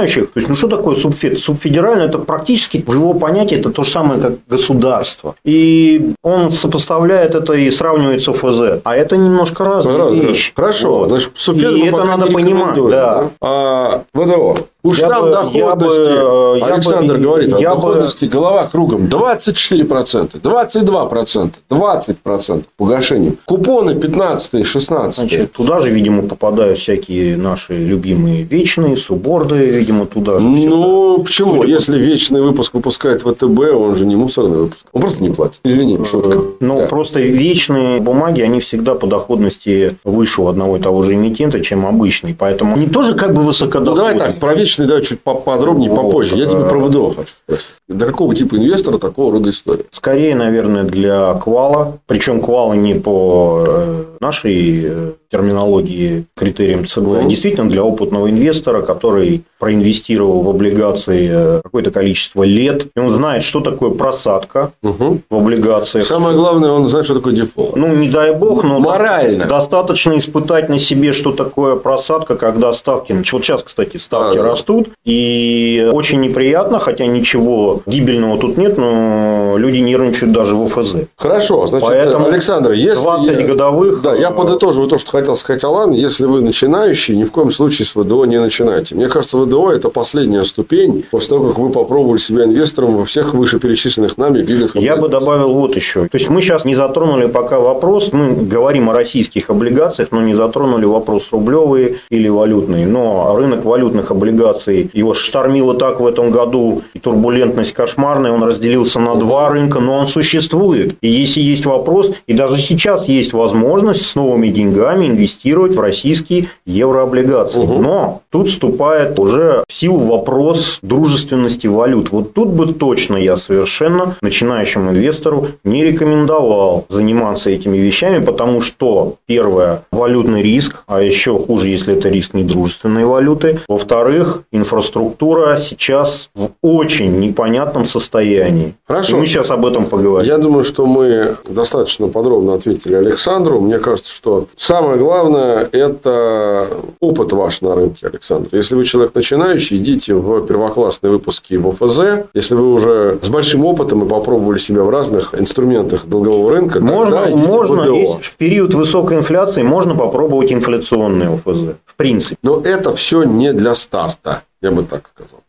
[0.01, 1.39] начинающих, то есть, ну что такое субфед?
[1.39, 5.35] Субфедеральный это практически в его понятии это то же самое, как государство.
[5.43, 8.81] И он сопоставляет это и сравнивает с ОФЗ.
[8.83, 10.51] А это немножко разные Раз, вещи.
[10.55, 10.99] Хорошо.
[10.99, 11.09] Вот.
[11.09, 13.29] Значит, субфеда И это надо понимать, да.
[13.41, 14.57] А ВДО.
[14.83, 17.81] Уж Я там бы- доходности, я бы, э, я Александр бы- говорит, я о бы-
[17.81, 23.33] доходности голова кругом 24%, 22%, 20% погашение.
[23.45, 30.39] Купоны 15 16 Значит, туда же, видимо, попадают всякие наши любимые вечные, суборды, видимо, туда
[30.39, 30.45] же.
[30.45, 31.51] Ну, почему?
[31.55, 34.85] Судя по- Если вечный выпуск выпускает ВТБ, он же не мусорный выпуск.
[34.93, 35.59] Он просто не платит.
[35.63, 36.39] Извини, шутка.
[36.59, 36.87] Ну, Да.
[36.87, 41.85] просто вечные бумаги, они всегда по доходности выше у одного и того же эмитента, чем
[41.85, 42.35] обычный.
[42.37, 43.95] Поэтому они тоже как бы Ну, высокодоходные.
[44.15, 46.35] давай так, про вечный давай чуть поподробнее, Вот, попозже.
[46.35, 47.65] Я тебе э, про ВДО хочу спросить.
[47.87, 49.83] Для какого типа инвестора такого рода история?
[49.91, 51.97] Скорее, наверное, для квала.
[52.07, 58.81] Причем квала не по э, нашей э, терминологии, критериям ЦБ, а действительно для опытного инвестора,
[58.81, 65.19] который проинвестировал в облигации э, какое-то количество лет, и он знает, что такое просадка Угу.
[65.29, 66.05] в облигациях.
[66.05, 67.75] Самое главное, он знает, что такое дефолт.
[67.75, 69.45] Ну, не дай бог, но Морально.
[69.45, 73.13] достаточно испытать на себе, что такое просадка, когда ставки...
[73.31, 74.49] Вот сейчас, кстати, ставки Да, да.
[74.49, 80.95] растут, и очень неприятно, хотя ничего гибельного тут нет, но люди нервничают даже в ОФЗ.
[81.15, 83.01] Хорошо, значит, Поэтому Александр, если...
[83.03, 84.01] 20 я- годовых...
[84.01, 85.91] Да, я э, подытоживаю то, что хотел сказать Алан.
[85.91, 88.95] Если вы начинающий, ни в коем случае с ВДО не начинайте.
[88.95, 93.33] Мне кажется, ВДО– это последняя ступень после того, как вы попробовали себя инвестором во всех
[93.33, 96.07] вышеперечисленных нами видах Я бы добавил вот еще.
[96.07, 100.33] То есть мы сейчас не затронули пока вопрос, мы говорим о российских облигациях, но не
[100.33, 102.87] затронули вопрос рублевые или валютные.
[102.87, 108.99] Но рынок валютных облигаций, его штормило так в этом году, и турбулентность кошмарная, он разделился
[108.99, 110.95] на два рынка, но он существует.
[111.01, 116.47] И если есть вопрос, и даже сейчас есть возможность с новыми деньгами инвестировать в российские
[116.65, 117.61] еврооблигации.
[117.61, 117.81] Мгм.
[117.81, 122.11] Но тут вступает уже уже в силу вопрос дружественности валют.
[122.11, 129.15] Вот тут бы точно я совершенно начинающему инвестору не рекомендовал заниматься этими вещами, потому что,
[129.25, 133.59] первое, валютный риск, а еще хуже, если это риск недружественной валюты.
[133.67, 138.73] Во-вторых, инфраструктура сейчас в очень непонятном состоянии.
[138.87, 139.17] Хорошо.
[139.17, 140.27] И мы сейчас об этом поговорим.
[140.27, 143.61] Я думаю, что мы достаточно подробно ответили Александру.
[143.61, 146.67] Мне кажется, что самое главное– это
[146.99, 148.49] опыт ваш на рынке, Александр.
[148.51, 152.25] Если вы человек начинающий, идите в первоклассные выпуски в ОФЗ.
[152.33, 157.25] Если вы уже с большим опытом и попробовали себя в разных инструментах долгового рынка, можно,
[157.35, 161.75] можно в в период высокой инфляции можно попробовать инфляционные ОФЗ.
[161.85, 162.37] В принципе.
[162.43, 165.41] Но это все не для старта, я бы так сказал.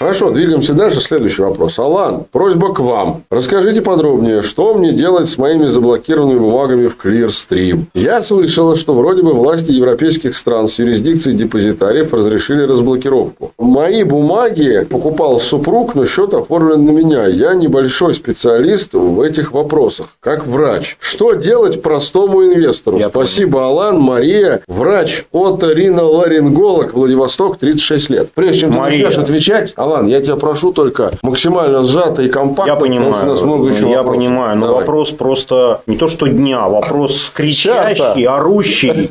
[0.00, 1.00] Хорошо, двигаемся дальше.
[1.00, 1.78] Следующий вопрос.
[1.78, 3.22] Алан, просьба к вам.
[3.30, 7.84] Расскажите подробнее, что мне делать с моими заблокированными бумагами в Clearstream?
[7.94, 13.52] Я слышала, что вроде бы власти европейских стран с юрисдикцией депозитариев разрешили разблокировку.
[13.56, 17.26] Мои бумаги покупал супруг, но счет оформлен на меня.
[17.26, 20.96] Я небольшой специалист в этих вопросах, как врач.
[20.98, 22.98] Что делать простому инвестору?
[22.98, 28.30] Я Спасибо, Алан, Мария, врач оториноларинголог, Владивосток, 36 лет.
[28.34, 29.06] Прежде чем ты Мария.
[29.06, 33.12] начнешь отвечать, Алан, я тебя прошу только максимально сжато и компактно, Я понимаю.
[33.12, 34.12] потому что у нас много еще я вопросов.
[34.16, 34.58] понимаю.
[34.58, 34.80] Но Давай.
[34.80, 38.34] вопрос просто не то что дня, вопрос кричащий, Часто.
[38.36, 39.10] орущий.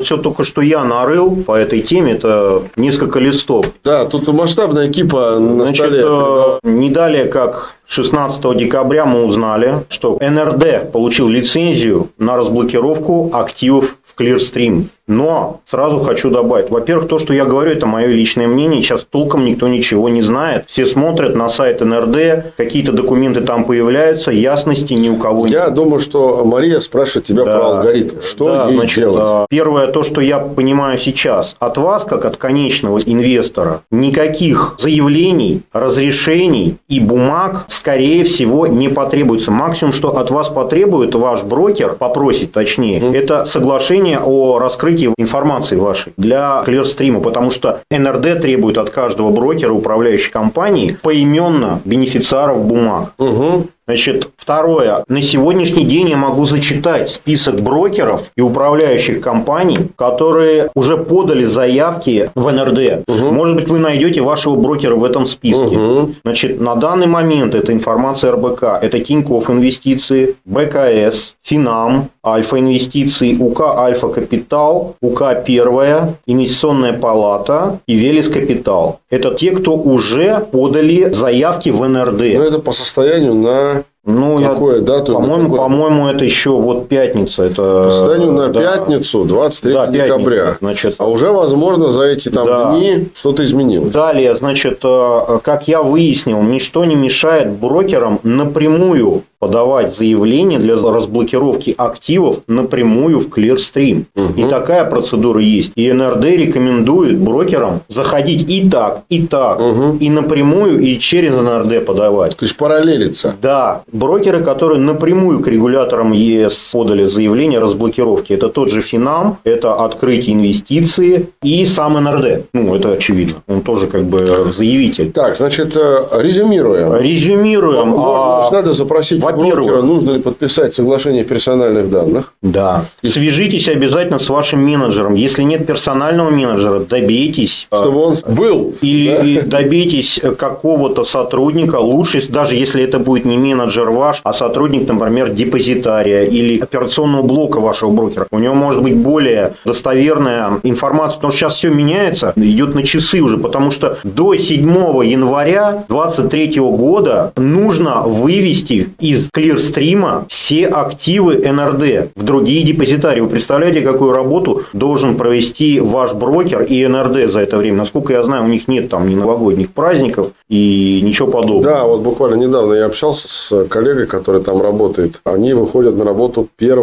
[0.00, 3.66] Все только что я нарыл по этой теме, это несколько листов.
[3.84, 6.02] Да, тут масштабная кипа на Значит, столе.
[6.06, 13.96] э, не далее, как 16 декабря мы узнали, что НРД получил лицензию на разблокировку активов
[14.04, 14.84] в Clearstream.
[15.06, 16.70] Но сразу хочу добавить.
[16.70, 18.80] Во-первых, то, что я говорю, это мое личное мнение.
[18.80, 20.64] Сейчас толком никто ничего не знает.
[20.66, 25.74] Все смотрят на сайт НРД, какие-то документы там появляются, ясности ни у кого Я нет.
[25.74, 27.58] думаю, что Мария спрашивает тебя Да.
[27.58, 28.22] про алгоритм.
[28.22, 29.22] Что Да, ей значит, делать?
[29.22, 35.60] э, Первое, то, что я понимаю сейчас, от вас, как от конечного инвестора, никаких заявлений,
[35.74, 39.50] разрешений и бумаг, скорее всего, не потребуется.
[39.50, 46.12] Максимум, что от вас потребует ваш брокер, попросит точнее, это соглашение о раскрытии информации вашей
[46.16, 53.12] для Clearstream, потому что НРД требует от каждого брокера, управляющей компании, поименно бенефициаров бумаг.
[53.18, 53.68] Мгм.
[53.86, 55.04] Значит, второе.
[55.08, 62.30] На сегодняшний день я могу зачитать список брокеров и управляющих компаний, которые уже подали заявки
[62.34, 63.06] в НРД.
[63.06, 65.76] Может быть, вы найдете вашего брокера в этом списке.
[65.76, 66.14] Мгм.
[66.24, 68.62] Значит, на данный момент это информация РБК.
[68.80, 77.96] Это Тинькофф инвестиции, БКС, Финам, Альфа инвестиции, УК Альфа Капитал, УК Первая, Инвестиционная палата и
[77.96, 79.00] Велес Капитал.
[79.10, 82.20] Это те, кто уже подали заявки в НРД.
[82.20, 83.73] Ну, это по состоянию на
[84.06, 85.14] Ну, я- какое дату?
[85.14, 87.44] по-моему, по-моему, это еще вот пятница.
[87.44, 88.60] Это, состоянию на да.
[88.60, 90.04] пятницу, 23 Да, пятница.
[90.06, 90.56] декабря.
[90.60, 92.70] Значит, А уже, возможно, за эти там Да.
[92.72, 93.90] дни что-то изменилось.
[93.92, 101.74] Далее, значит, э, как я выяснил, ничто не мешает брокерам напрямую подавать заявление для разблокировки
[101.76, 104.04] активов напрямую в Clearstream.
[104.36, 105.72] И такая процедура есть.
[105.76, 109.98] И НРД рекомендует брокерам заходить и так, и так, Мгм.
[109.98, 112.36] и напрямую, и через НРД подавать.
[112.36, 113.34] То есть параллелится.
[113.40, 119.38] Да, брокеры, которые напрямую к регуляторам ЕС подали заявление о разблокировке, это тот же Финам,
[119.44, 122.46] это открытие инвестиции и сам НРД.
[122.52, 123.42] Ну, это очевидно.
[123.48, 125.12] Он тоже как бы заявитель.
[125.12, 126.94] Так, значит, э, резюмируем.
[126.96, 127.88] Резюмируем.
[127.88, 132.32] Может, а, надо запросить брокера, нужно ли подписать соглашение персональных данных.
[132.42, 132.84] Да.
[133.02, 135.14] Свяжитесь обязательно с вашим менеджером.
[135.14, 137.66] Если нет персонального менеджера, добейтесь.
[137.70, 138.74] а, Чтобы он был.
[138.80, 139.22] Или Да?
[139.22, 145.30] и добейтесь какого-то сотрудника, лучше, даже если это будет не менеджер ваш, а сотрудник, например,
[145.30, 148.26] депозитария или операционного блока вашего брокера.
[148.30, 153.20] У него может быть более достоверная информация, потому что сейчас все меняется, идет на часы
[153.20, 154.60] уже, потому что до 7
[155.04, 163.20] января 2023 года нужно вывести из Clearstream все активы НРД в другие депозитарии.
[163.20, 167.78] Вы представляете, какую работу должен провести ваш брокер и НРД за это время?
[167.78, 171.64] Насколько я знаю, у них нет там ни новогодних праздников и ничего подобного.
[171.64, 175.20] Да, вот буквально недавно я общался с коллегой, который там работает.
[175.24, 176.76] Они выходят на работу 1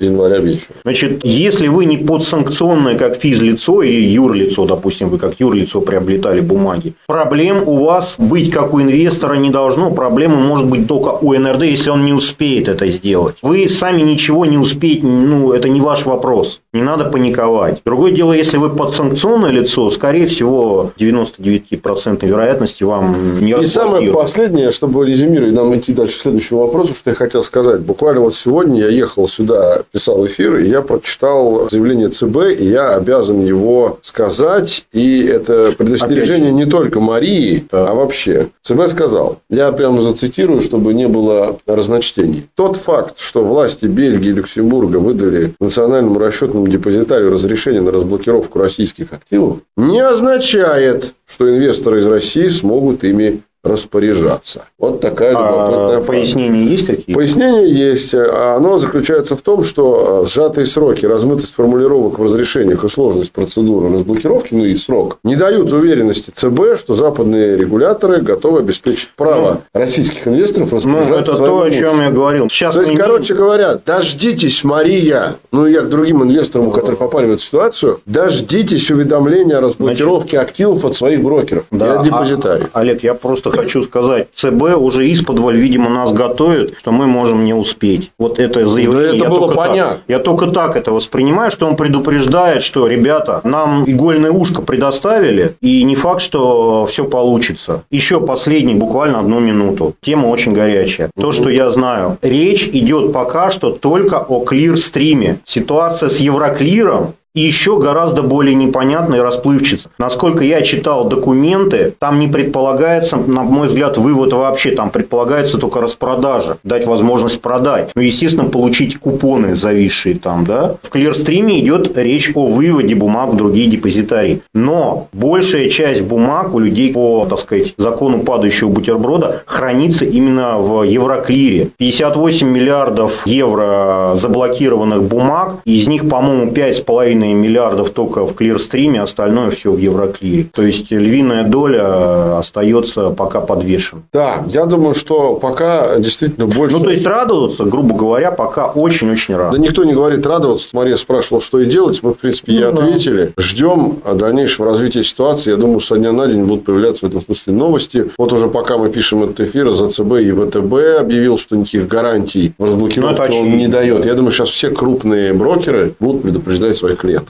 [0.00, 0.76] января вечером.
[0.82, 6.94] Значит, если вы не подсанкционное как физлицо или юрлицо, допустим, вы как юрлицо приобретали бумаги,
[7.06, 9.92] проблем у вас быть как у инвестора не должно.
[9.92, 13.36] Проблема может быть только у НРД, если он не успеет это сделать.
[13.42, 16.60] Вы сами ничего не успеете, ну, это не ваш вопрос.
[16.72, 17.82] не надо паниковать.
[17.84, 24.70] Другое дело, если вы подсанкционное лицо, скорее всего, 99% вероятности вам не И самое последнее,
[24.70, 27.80] чтобы резюмировать, нам идти дальше к следующему вопросу, что я хотел сказать.
[27.80, 32.94] Буквально вот сегодня я ехал сюда, писал эфир, и я прочитал заявление ЦБ, и я
[32.94, 34.84] обязан его сказать.
[34.92, 36.66] И это предостережение Опять.
[36.66, 37.88] не только Марии, да.
[37.88, 38.48] а вообще.
[38.62, 42.46] ЦБ сказал, я прямо зацитирую, чтобы не было разночтений.
[42.54, 49.12] Тот факт, что власти Бельгии и Люксембурга выдали национальному расчетному депозитарию разрешение на разблокировку российских
[49.12, 54.64] активов, не означает, что инвесторы из России смогут ими распоряжаться.
[54.78, 57.12] Вот такая любопытная а Пояснения есть какие-то?
[57.12, 58.14] Пояснение есть.
[58.14, 64.48] Оно заключается в том, что сжатые сроки, размытость формулировок в разрешениях и сложность процедуры разблокировки,
[64.52, 70.26] ну и срок, не дают уверенности ЦБ, что западные регуляторы готовы обеспечить право ну, российских
[70.26, 71.12] инвесторов распоряжаться.
[71.12, 72.48] Ну, это то, о чем я говорил.
[72.48, 77.32] Сейчас то есть, короче говоря, дождитесь, Мария, ну я к другим инвесторам, которые попали в
[77.32, 82.70] эту ситуацию, дождитесь уведомления о разблокировке Значит, активов от своих брокеров да, и от депозитариев.
[82.72, 87.06] А, Олег, я просто хочу сказать, ЦБ уже из подваль, видимо, нас готовит, что мы
[87.06, 88.10] можем не успеть.
[88.18, 89.16] Вот это заявление.
[89.16, 89.94] это я было понятно.
[89.94, 95.54] Так, я только так это воспринимаю, что он предупреждает, что, ребята, нам игольное ушко предоставили,
[95.60, 97.82] и не факт, что все получится.
[97.90, 99.94] Еще последний, буквально одну минуту.
[100.00, 101.10] Тема очень горячая.
[101.18, 102.18] То, что я знаю.
[102.22, 105.38] Речь идет пока что только о клир-стриме.
[105.44, 109.88] Ситуация с Евроклиром и еще гораздо более непонятно и расплывчато.
[109.98, 114.72] Насколько я читал документы, там не предполагается, на мой взгляд, вывод вообще.
[114.72, 117.90] Там предполагается только распродажа, дать возможность продать.
[117.94, 120.76] Ну, естественно, получить купоны зависшие там, да.
[120.82, 124.42] В клирстриме идет речь о выводе бумаг в другие депозитарии.
[124.52, 130.82] Но большая часть бумаг у людей по, так сказать, закону падающего бутерброда хранится именно в
[130.82, 131.70] Евроклире.
[131.78, 139.50] 58 миллиардов евро заблокированных бумаг, из них, по-моему, 5,5 половиной миллиардов только в клирстриме, остальное
[139.50, 140.48] все в Евроклире.
[140.52, 144.02] То есть львиная доля остается пока подвешена.
[144.12, 146.76] Да, я думаю, что пока действительно больше.
[146.76, 149.52] Ну, то есть радоваться, грубо говоря, пока очень-очень рад.
[149.52, 150.68] Да никто не говорит радоваться.
[150.72, 152.00] Мария спрашивала, что и делать.
[152.02, 153.32] Мы, в принципе, ей ну, ответили.
[153.36, 153.42] Да.
[153.42, 155.50] Ждем дальнейшего развития ситуации.
[155.50, 158.10] Я думаю, со дня на день будут появляться в этом смысле новости.
[158.18, 162.64] Вот уже пока мы пишем этот эфир, ЗЦБ и ВТБ объявил, что никаких гарантий в
[162.64, 164.06] разблокировке ну, он не дает.
[164.06, 167.24] Я думаю, сейчас все крупные брокеры будут предупреждать своих клиентов лет.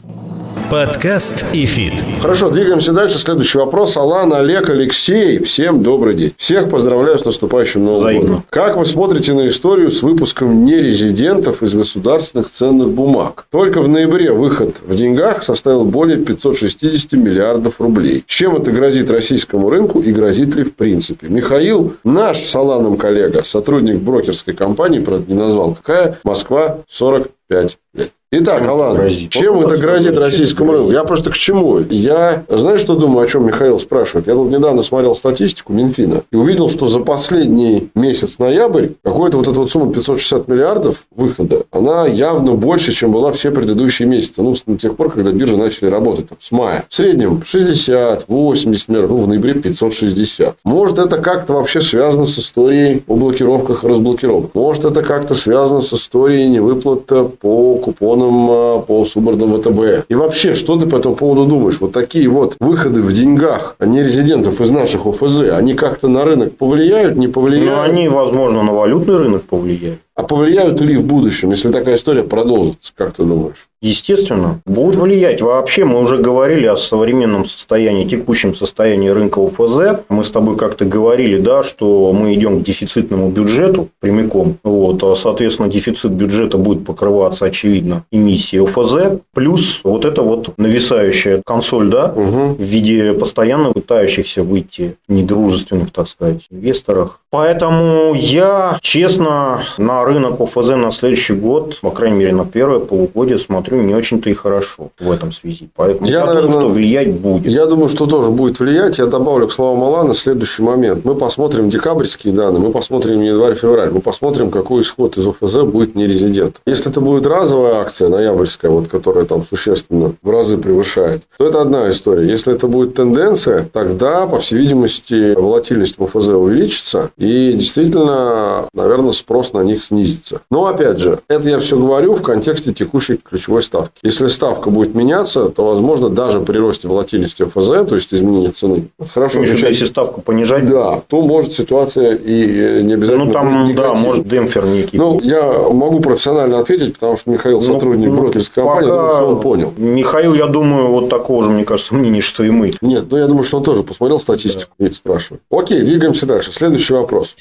[0.70, 1.92] Подкаст ИФИТ.
[2.22, 3.18] Хорошо, двигаемся дальше.
[3.18, 3.96] Следующий вопрос.
[3.98, 5.42] Алан, Олег, Алексей.
[5.42, 6.32] Всем добрый день.
[6.38, 8.26] Всех поздравляю с наступающим Новым Взаимно.
[8.26, 8.44] годом.
[8.48, 13.46] Как вы смотрите на историю с выпуском нерезидентов из государственных ценных бумаг?
[13.50, 18.24] Только в ноябре выход в деньгах составил более 560 миллиардов рублей.
[18.26, 21.28] Чем это грозит российскому рынку и грозит ли в принципе?
[21.28, 28.12] Михаил, наш с Аланом коллега, сотрудник брокерской компании, правда не назвал какая, Москва, 45 лет.
[28.34, 29.30] Итак, Алан, грозит?
[29.30, 30.90] чем это грозит российскому рынку?
[30.90, 31.80] Я просто к чему?
[31.90, 34.26] Я, знаешь, что думаю, о чем Михаил спрашивает?
[34.26, 39.48] Я тут недавно смотрел статистику Минфина и увидел, что за последний месяц ноябрь какой-то вот
[39.48, 44.40] эта вот сумма 560 миллиардов выхода, она явно больше, чем была все предыдущие месяцы.
[44.40, 46.86] Ну, с тех пор, когда биржи начали работать, там, с мая.
[46.88, 50.56] В среднем 60, 80 миллиардов, ну, в ноябре 560.
[50.64, 54.54] Может, это как-то вообще связано с историей о блокировках и разблокировках.
[54.54, 60.06] Может, это как-то связано с историей невыплата по купонам законам а, по субордам ВТБ.
[60.08, 61.80] И вообще, что ты по этому поводу думаешь?
[61.80, 66.24] Вот такие вот выходы в деньгах а не резидентов из наших ОФЗ, они как-то на
[66.24, 67.70] рынок повлияют, не повлияют?
[67.70, 69.98] Ну, они, возможно, на валютный рынок повлияют.
[70.14, 73.68] А повлияют ли в будущем, если такая история продолжится, как ты думаешь?
[73.80, 75.42] Естественно, будут влиять.
[75.42, 80.02] Вообще, мы уже говорили о современном состоянии, текущем состоянии рынка УФЗ.
[80.08, 84.58] Мы с тобой как-то говорили, да, что мы идем к дефицитному бюджету прямиком.
[84.62, 89.20] Вот, а, соответственно, дефицит бюджета будет покрываться, очевидно, эмиссией УФЗ.
[89.34, 92.54] Плюс вот эта вот нависающая консоль, да, угу.
[92.54, 97.20] в виде постоянно пытающихся выйти недружественных, так сказать, инвесторах.
[97.30, 103.38] Поэтому я, честно, на рынок ОФЗ на следующий год, по крайней мере, на первое полугодие
[103.38, 105.68] смотрю не очень-то и хорошо в этом связи.
[105.76, 107.46] Поэтому я, я наверное, думаю, что влиять будет.
[107.46, 108.98] Я думаю, что тоже будет влиять.
[108.98, 111.04] Я добавлю к словам Алана следующий момент.
[111.04, 116.56] Мы посмотрим декабрьские данные, мы посмотрим январь-февраль, мы посмотрим, какой исход из ОФЗ будет нерезидент.
[116.66, 121.60] Если это будет разовая акция, ноябрьская, вот, которая там существенно в разы превышает, то это
[121.60, 122.28] одна история.
[122.28, 129.12] Если это будет тенденция, тогда, по всей видимости, волатильность в ОФЗ увеличится, и действительно, наверное,
[129.12, 130.40] спрос на них снизится.
[130.50, 134.00] Но, опять же, это я все говорю в контексте текущей ключевой ставки.
[134.02, 138.88] Если ставка будет меняться, то, возможно, даже при росте волатильности ОФЗ, то есть изменения цены,
[139.12, 143.94] хорошо, Конечно, если ставку понижать, да, то может ситуация и не обязательно Ну, там, да,
[143.94, 144.96] может демпфер некий.
[144.96, 149.02] Ну, я могу профессионально ответить, потому что Михаил ну, сотрудник ну, брокерской компании, пока...
[149.02, 149.74] думаю, что он понял.
[149.76, 152.74] Михаил, я думаю, вот такого же, мне кажется, мнения, что и мы.
[152.80, 154.86] Нет, ну, я думаю, что он тоже посмотрел статистику да.
[154.86, 155.42] и спрашивает.
[155.50, 156.50] Окей, двигаемся дальше.
[156.52, 157.34] Следующий вопрос.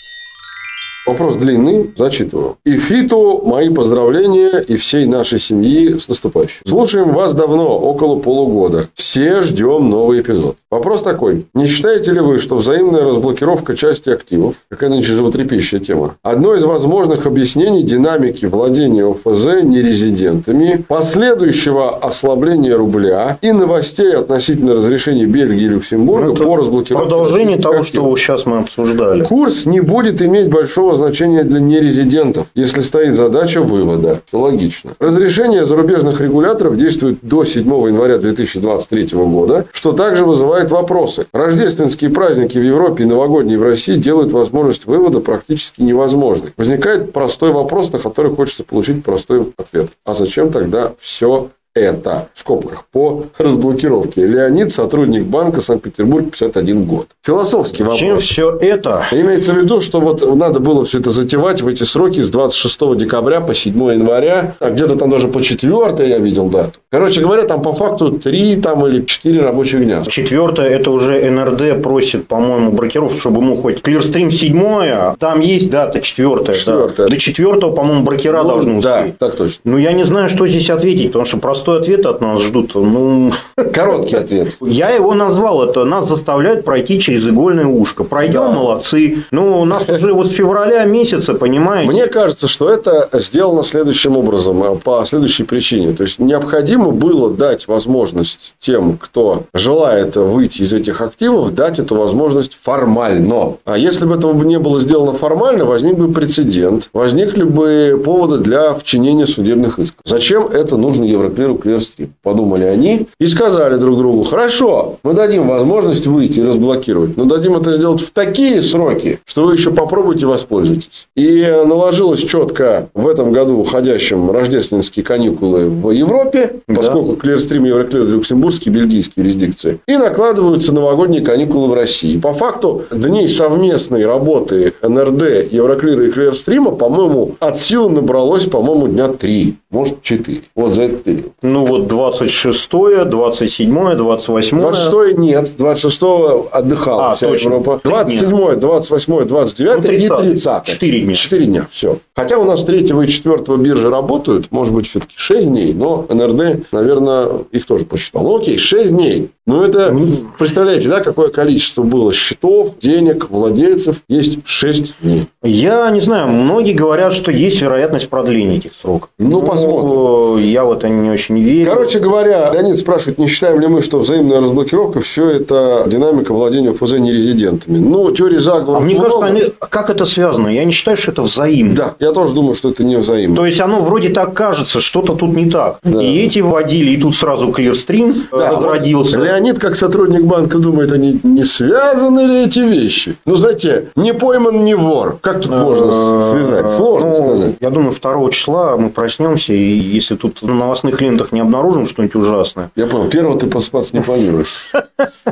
[1.07, 2.57] Вопрос длинный, зачитываю.
[2.63, 6.61] И Фиту мои поздравления и всей нашей семьи с наступающим.
[6.63, 8.87] Слушаем вас давно, около полугода.
[8.93, 10.57] Все ждем новый эпизод.
[10.69, 11.47] Вопрос такой.
[11.55, 16.63] Не считаете ли вы, что взаимная разблокировка части активов, какая нынче животрепещущая тема, одно из
[16.63, 25.69] возможных объяснений динамики владения ОФЗ нерезидентами, последующего ослабления рубля и новостей относительно разрешения Бельгии и
[25.69, 28.19] Люксембурга ну, по разблокировке Продолжение того, активов.
[28.19, 29.23] что сейчас мы обсуждали.
[29.23, 34.21] Курс не будет иметь большого большого значения для нерезидентов, если стоит задача вывода.
[34.31, 34.91] Логично.
[34.99, 41.25] Разрешение зарубежных регуляторов действует до 7 января 2023 года, что также вызывает вопросы.
[41.33, 46.53] Рождественские праздники в Европе и новогодние в России делают возможность вывода практически невозможной.
[46.57, 49.89] Возникает простой вопрос, на который хочется получить простой ответ.
[50.05, 54.25] А зачем тогда все это, в скобках, по разблокировке.
[54.25, 57.07] Леонид, сотрудник банка Санкт-Петербург, 51 год.
[57.23, 57.99] Философский вопрос.
[57.99, 59.05] Чем все это?
[59.11, 62.97] Имеется в виду, что вот надо было все это затевать в эти сроки с 26
[62.97, 64.55] декабря по 7 января.
[64.59, 66.79] А где-то там даже по 4 я видел дату.
[66.91, 70.03] Короче говоря, там по факту 3 там, или 4 рабочих дня.
[70.05, 76.01] Четвертое, это уже НРД просит, по-моему, брокеров, чтобы ему хоть Clearstream 7, там есть дата
[76.01, 76.55] четвертая.
[76.55, 77.07] Четвертая.
[77.07, 77.13] Да.
[77.13, 79.15] До четвертого, по-моему, брокера ну, должны успеть.
[79.19, 79.61] Да, так точно.
[79.63, 82.73] Ну, я не знаю, что здесь ответить, потому что просто простой ответ от нас ждут.
[82.73, 83.31] Ну,
[83.73, 84.57] короткий ответ.
[84.61, 85.85] Я его назвал это.
[85.85, 88.03] Нас заставляют пройти через игольное ушко.
[88.03, 88.51] Пройдем, да.
[88.51, 89.23] молодцы.
[89.29, 91.91] Ну, у нас уже вот с февраля месяца, понимаете?
[91.91, 95.93] Мне кажется, что это сделано следующим образом, а, по следующей причине.
[95.93, 101.95] То есть, необходимо было дать возможность тем, кто желает выйти из этих активов, дать эту
[101.95, 103.53] возможность формально.
[103.65, 108.73] А если бы этого не было сделано формально, возник бы прецедент, возникли бы поводы для
[108.73, 110.01] вчинения судебных исков.
[110.05, 112.09] Зачем это нужно Европейскому Clear Clearstream.
[112.21, 117.55] Подумали они и сказали друг другу, хорошо, мы дадим возможность выйти и разблокировать, но дадим
[117.55, 121.07] это сделать в такие сроки, что вы еще попробуйте воспользуйтесь.
[121.15, 127.29] И наложилось четко в этом году уходящем рождественские каникулы в Европе, поскольку да.
[127.29, 132.17] Clearstream, Euroclear, люксембургские, бельгийские юрисдикции, и накладываются новогодние каникулы в России.
[132.17, 139.07] По факту дней совместной работы НРД, Euroclear и Clearstream, по-моему, от силы набралось, по-моему, дня
[139.09, 140.41] три, может, четыре.
[140.55, 141.31] Вот за этот период.
[141.43, 144.59] Ну, вот 26-е, 27-е, 28-е.
[144.59, 147.55] 26 нет, 26-го отдыхала а, вся точно.
[147.55, 147.81] Европа.
[147.83, 151.15] 27-е, 28-е, 29-е ну, 30 и 30 4 дня.
[151.15, 151.97] 4 дня, все.
[152.15, 156.71] Хотя у нас 3 и 4 биржи работают, может быть, все-таки 6 дней, но НРД,
[156.71, 158.21] наверное, их тоже посчитал.
[158.21, 159.31] Ну, окей, 6 дней.
[159.47, 159.97] Ну, это,
[160.37, 164.03] представляете, да, какое количество было счетов, денег, владельцев.
[164.07, 165.27] Есть 6 дней.
[165.41, 169.09] Я не знаю, многие говорят, что есть вероятность продления этих сроков.
[169.17, 170.37] Ну, ну посмотрим.
[170.37, 171.71] Я в это не очень верю.
[171.71, 176.73] Короче говоря, Леонид спрашивает, не считаем ли мы, что взаимная разблокировка все это динамика владения
[176.73, 177.77] ФЗ нерезидентами.
[177.77, 178.77] Ну, теории заговора.
[178.77, 179.43] А мне кажется, они...
[179.59, 180.47] как это связано?
[180.47, 181.75] Я не считаю, что это взаимно.
[181.75, 183.35] Да, я тоже думаю, что это не взаимно.
[183.35, 185.77] То есть оно вроде так кажется, что-то тут не так.
[185.83, 186.01] Да.
[186.01, 189.17] И эти вводили, и тут сразу Clearstream да, разродился.
[189.17, 193.15] Вот Леонид, как сотрудник банка, думает, они не связаны ли эти вещи?
[193.25, 195.17] Ну, знаете, не пойман, не вор.
[195.21, 196.69] Как тут можно э, связать?
[196.71, 197.55] Сложно ну, сказать.
[197.59, 202.15] Я думаю, 2 числа мы проснемся, и если тут на новостных лентах не обнаружим что-нибудь
[202.15, 202.71] ужасное.
[202.75, 203.09] Я понял.
[203.09, 204.71] Первого ты поспаться не планируешь.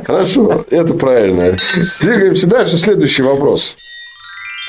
[0.04, 1.56] Хорошо, это правильно.
[2.00, 2.76] Двигаемся дальше.
[2.76, 3.76] Следующий вопрос.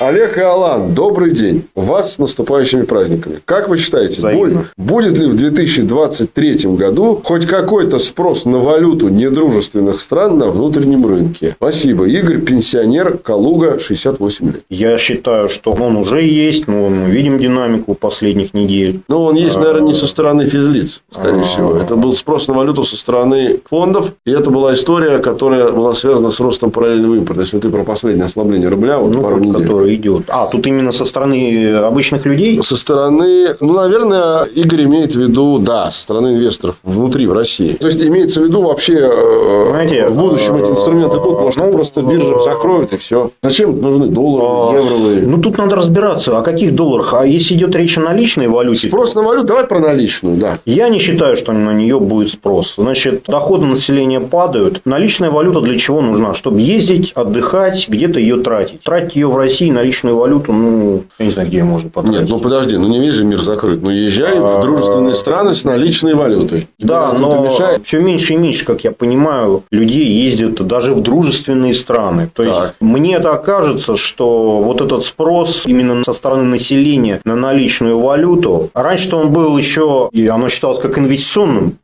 [0.02, 1.62] Олег и Алан, добрый день.
[1.76, 3.38] Вас с наступающими праздниками.
[3.44, 4.64] Как вы считаете, Взаимно.
[4.76, 11.54] будет ли в 2023 году хоть какой-то спрос на валюту недружественных стран на внутреннем рынке?
[11.56, 12.06] Спасибо.
[12.06, 14.62] Игорь, пенсионер, Калуга, 68 лет.
[14.68, 19.02] Я считаю, что он уже есть, но мы видим динамику последних недель.
[19.06, 21.76] Но он есть, наверное, не со стороны физлиц, скорее всего.
[21.76, 26.32] Это был спрос на валюту со стороны фондов, и это была история, которая была связана
[26.32, 27.42] с ростом параллельного импорта.
[27.42, 30.24] Если ты про последнее ослабление рубля, вот ну, пару недель идет?
[30.28, 32.60] А, тут именно со стороны обычных людей?
[32.62, 37.74] Со стороны, ну, наверное, Игорь имеет в виду, да, со стороны инвесторов внутри, в России.
[37.74, 41.72] То есть, имеется в виду вообще э, Знаете, в будущем эти инструменты будут, может, ну,
[41.72, 43.30] просто биржа закроют и все.
[43.42, 45.22] Зачем нужны доллары, евровые?
[45.22, 47.14] Ну, тут надо разбираться, о каких долларах.
[47.14, 48.88] А если идет речь о наличной валюте?
[48.88, 50.58] Спрос на валюту, давай про наличную, да.
[50.64, 52.74] Я не считаю, что на нее будет спрос.
[52.76, 54.80] Значит, доходы населения падают.
[54.84, 56.34] Наличная валюта для чего нужна?
[56.34, 58.82] Чтобы ездить, отдыхать, где-то ее тратить.
[58.82, 62.20] Тратить ее в России наличную валюту, ну, я не знаю, где ее можно потратить.
[62.20, 63.82] Нет, ну подожди, ну не весь же мир закрыт.
[63.82, 66.68] Ну езжай в А, дружественные страны с наличной валютой.
[66.78, 67.86] Тебе Да, но мешает?
[67.86, 72.30] все меньше и меньше, как я понимаю, людей ездят даже в дружественные страны.
[72.32, 77.98] То есть, мне так кажется, что вот этот спрос именно со стороны населения на наличную
[77.98, 81.76] валюту, раньше он был еще, и оно считалось как инвестиционным.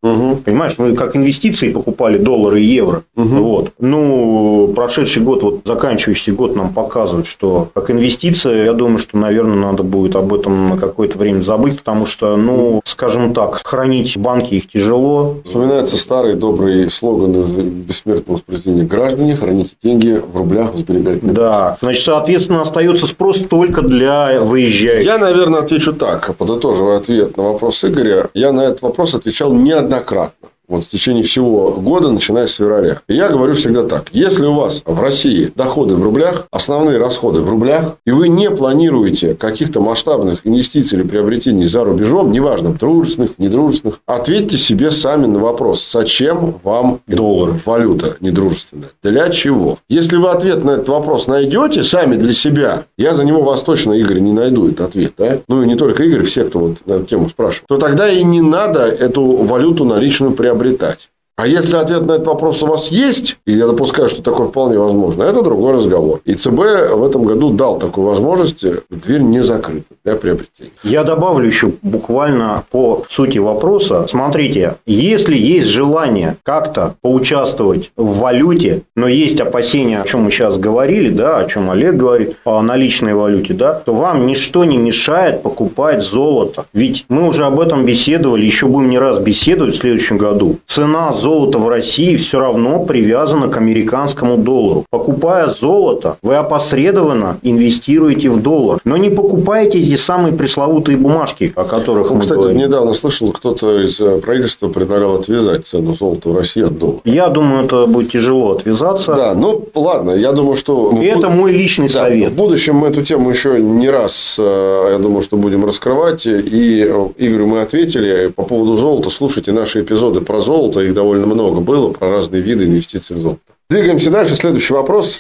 [0.45, 3.03] Понимаешь, вы как инвестиции покупали доллары и евро.
[3.15, 3.71] Вот.
[3.81, 9.57] Ну, прошедший год, вот заканчивающийся год нам показывает, что как инвестиция, я думаю, что, наверное,
[9.57, 14.55] надо будет об этом на какое-то время забыть, потому что, ну, скажем так, хранить банки
[14.55, 15.37] их тяжело.
[15.45, 21.77] Вспоминается старый добрый слоган из бессмертного произведения «Граждане, храните деньги в рублях, в сберегательных Да.
[21.81, 25.05] Значит, соответственно, остается спрос только для выезжающих.
[25.05, 28.29] Я, наверное, отвечу так, подытоживая ответ на вопрос Игоря.
[28.35, 30.38] Я на этот вопрос отвечал неоднократно.
[30.69, 33.01] Вот в течение всего года, начиная с февраля.
[33.09, 34.09] И я говорю всегда так.
[34.13, 38.51] Если у вас в России доходы в рублях, основные расходы в рублях, и вы не
[38.51, 45.39] планируете каких-то масштабных инвестиций или приобретений за рубежом, неважно, дружественных, недружественных, ответьте себе сами на
[45.39, 48.91] вопрос, зачем вам доллар, валюта недружественная?
[49.03, 49.79] Для чего?
[49.89, 53.95] Если вы ответ на этот вопрос найдете сами для себя, я за него вас точно,
[53.95, 55.15] Игорь, не найду этот ответ.
[55.17, 55.39] Да?
[55.49, 57.69] Ну, и не только Игорь, все, кто вот на эту тему спрашивает.
[57.69, 60.58] То тогда и не надо эту валюту наличную приобретать.
[60.59, 61.11] contabilidade.
[61.39, 64.77] А если ответ на этот вопрос у вас есть, и я допускаю, что такое вполне
[64.77, 66.21] возможно, это другой разговор.
[66.25, 66.51] И ЦБ
[66.95, 70.73] в этом году дал такую возможность, дверь не закрыта для приобретения.
[70.83, 74.05] Я добавлю еще буквально по сути вопроса.
[74.09, 80.59] Смотрите, если есть желание как-то поучаствовать в валюте, но есть опасения, о чем мы сейчас
[80.59, 85.43] говорили, да, о чем Олег говорит, о наличной валюте, да, то вам ничто не мешает
[85.43, 86.67] покупать золото.
[86.73, 90.57] Ведь мы уже об этом беседовали, еще будем не раз беседовать в следующем году.
[90.67, 94.85] Цена золота в России все равно привязана к американскому доллару.
[94.91, 101.65] Покупая золото, вы опосредованно инвестируете в доллар, но не покупаете эти самые пресловутые бумажки, о
[101.65, 102.59] которых Ну, мы кстати, говорим.
[102.59, 107.01] недавно слышал, кто-то из э, правительства предлагал отвязать цену золота в России от доллара.
[107.05, 109.15] Я думаю, это будет тяжело отвязаться.
[109.15, 110.93] Да, ну ладно, я думаю, что...
[111.01, 112.33] И это мой личный Да, совет.
[112.33, 116.27] В будущем мы эту тему еще не раз, э, я думаю, что будем раскрывать.
[116.27, 118.29] И э, Игорю мы ответили.
[118.35, 120.81] По поводу золота слушайте наши эпизоды про золото.
[120.81, 123.41] Их довольно много было, про разные виды инвестиций в золото.
[123.71, 124.35] Двигаемся дальше.
[124.35, 125.19] Следующий вопрос.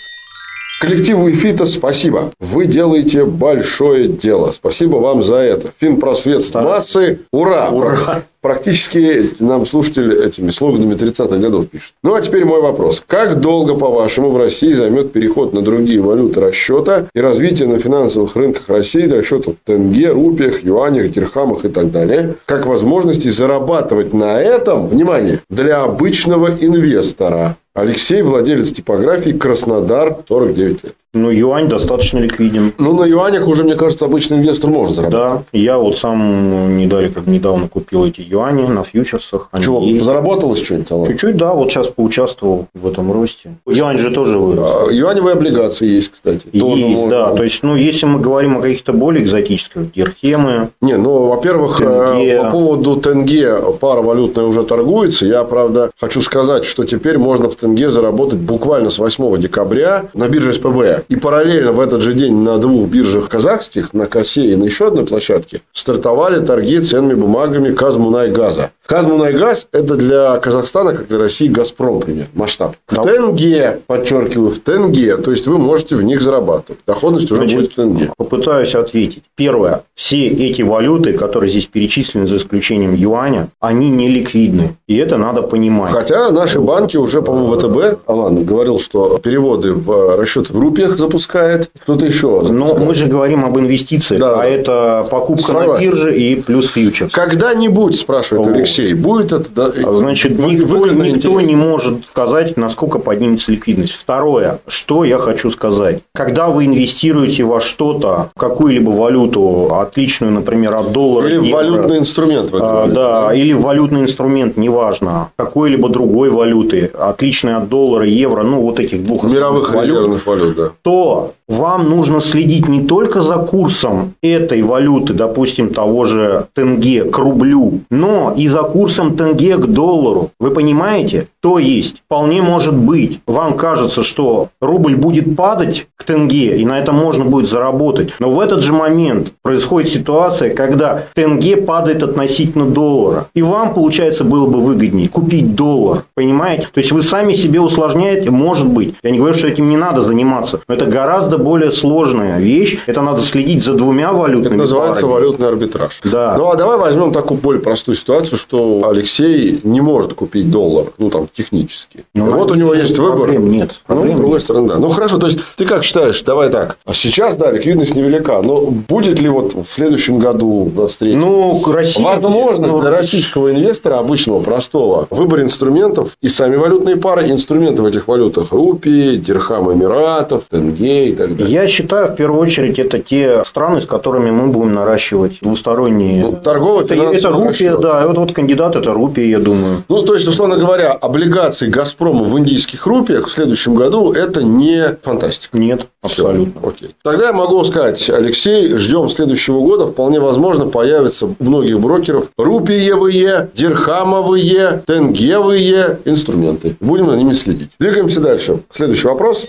[0.81, 2.31] Коллективу ИФИТа спасибо.
[2.39, 4.53] Вы делаете большое дело.
[4.53, 5.73] Спасибо вам за это.
[5.79, 7.21] Финпросвет в массы.
[7.33, 7.71] Ура!
[7.71, 8.23] Ура!
[8.41, 11.95] Практически нам слушатели этими слоганами 30-х годов пишут.
[12.05, 13.03] Ну, а теперь мой вопрос.
[13.05, 18.37] Как долго, по-вашему, в России займет переход на другие валюты расчета и развитие на финансовых
[18.37, 24.41] рынках России расчетов в тенге, рупиях, юанях, дирхамах и так далее, как возможности зарабатывать на
[24.41, 27.57] этом, внимание, для обычного инвестора?
[27.81, 30.95] Алексей, владелец типографии Краснодар, 49 лет.
[31.15, 32.75] Ну, юань достаточно ликвиден.
[32.77, 35.47] Ну, на юанях уже, мне кажется, обычный инвестор может заработать.
[35.53, 39.49] Да, я вот сам недавно, как недавно купил эти юани на фьючерсах.
[39.51, 40.05] Они Чего, есть.
[40.05, 41.07] заработалось что-нибудь?
[41.09, 43.55] Чуть-чуть, да, вот сейчас поучаствовал в этом росте.
[43.67, 44.69] Юань же тоже вырос.
[44.87, 46.47] А, Юаневые облигации есть, кстати.
[46.53, 47.11] Тоже Есть, можно.
[47.11, 47.35] да.
[47.35, 52.33] То есть, ну, если мы говорим о каких-то более экзотических, дирхемы, Не, ну, во-первых, Тенге.
[52.33, 55.25] э, по поводу тенге пара валютная уже торгуется.
[55.25, 60.29] Я, правда, хочу сказать, что теперь можно в тенге заработать буквально с 8 декабря на
[60.29, 61.05] бирже СПБ.
[61.09, 64.89] И параллельно в этот же день на двух биржах казахских, на Косе и на еще
[64.89, 68.71] одной площадке, стартовали торги ценными бумагами Казмунайгаза.
[68.93, 72.75] Казмунайгаз– это для Казахстана, как для России, Газпром, пример, масштаб.
[72.89, 75.19] В тенге, подчеркиваю, в тенге.
[75.19, 76.81] То есть, вы можете в них зарабатывать.
[76.87, 78.11] Доходность уже Значит, будет в тенге.
[78.17, 79.25] Попытаюсь ответить.
[79.37, 79.83] Первое.
[79.95, 84.77] Все эти валюты, которые здесь перечислены за исключением юаня, они не ликвидны.
[84.87, 85.93] И это надо понимать.
[85.93, 91.71] Хотя наши банки уже, по-моему, ВТБ, Алан говорил, что переводы в расчеты в рупиях запускает.
[91.83, 92.87] Кто-то еще Но запускает.
[92.89, 94.41] мы же говорим об инвестициях, Да.
[94.41, 95.91] а это покупка на Согласен.
[95.91, 97.13] бирже и плюс фьючерс.
[97.13, 98.51] Когда-нибудь, спрашивает О.
[98.79, 99.47] Алексей, будет это...
[99.55, 101.41] да, Значит, никто, никто интересно?
[101.41, 103.93] не может сказать, насколько поднимется ликвидность.
[103.93, 106.01] Второе, что я хочу сказать.
[106.15, 111.99] Когда вы инвестируете во что-то, какую-либо валюту, отличную, например, от доллара, Или в евро, валютный
[111.99, 112.69] инструмент в этом.
[112.69, 118.61] а, да, или в валютный инструмент, неважно, какой-либо другой валюты, отличной от доллара, евро, ну,
[118.61, 120.71] вот этих двух Мировых валют, резервных валют, да.
[120.83, 127.17] то вам нужно следить не только за курсом этой валюты, допустим, того же тенге к
[127.19, 130.31] рублю, но и за курсом тенге к доллару.
[130.39, 131.29] Вы понимаете?
[131.41, 136.79] То есть, вполне может быть, вам кажется, что рубль будет падать к тенге, и на
[136.79, 138.13] этом можно будет заработать.
[138.19, 143.29] Но в этот же момент происходит ситуация, когда тенге падает относительно доллара.
[143.35, 146.05] И вам, получается, было бы выгоднее купить доллар.
[146.15, 146.69] Понимаете?
[146.73, 148.95] То есть, вы сами себе усложняете, может быть.
[149.03, 152.79] Я не говорю, что этим не надо заниматься, но это гораздо более сложная вещь.
[152.87, 155.15] Это надо следить за двумя валютными Это называется парами.
[155.15, 156.01] валютный арбитраж.
[156.05, 156.35] Да.
[156.39, 161.11] Ну, а давай возьмем такую более простую ситуацию, что Алексей не может купить доллар, ну,
[161.11, 162.05] там, технически.
[162.15, 163.17] Ну, вот у него есть выбор.
[163.19, 163.71] проблем нет.
[163.89, 164.43] Ну, Проблем с другой нет.
[164.43, 164.77] стороны, да.
[164.79, 166.79] Ну, хорошо, то есть, ты как считаешь, давай так.
[166.85, 171.63] А сейчас, да, ликвидность невелика, но будет ли вот в следующем году, в 23 Ну,
[171.67, 172.05] Россия...
[172.05, 177.87] Возможность ну, для российского инвестора, обычного, простого, выбор инструментов и сами валютные пары, инструменты в
[177.87, 181.53] этих валютах рупии, дирхам Эмиратов, тенге и так далее.
[181.53, 186.23] Я считаю, в первую очередь, это те страны, с которыми мы будем наращивать двусторонние...
[186.23, 187.81] Ну, торговый, это, это рупия, расчет.
[187.81, 188.07] да.
[188.07, 189.85] Вот, вот кандидат это рупия, я думаю.
[189.89, 194.97] Ну, то есть, условно говоря, облигации Газпрома в индийских рупиях в следующем году это не
[195.03, 195.57] фантастика.
[195.57, 196.69] Нет, абсолютно.
[196.69, 196.91] Окей.
[197.03, 199.87] Тогда я могу сказать, Алексей, ждем следующего года.
[199.87, 206.77] Вполне возможно, появится у многих брокеров рупиевые, дирхамовые, тенгевые инструменты.
[206.81, 207.71] Будем за ними следить.
[207.79, 208.61] Двигаемся дальше.
[208.71, 209.47] Следующий вопрос.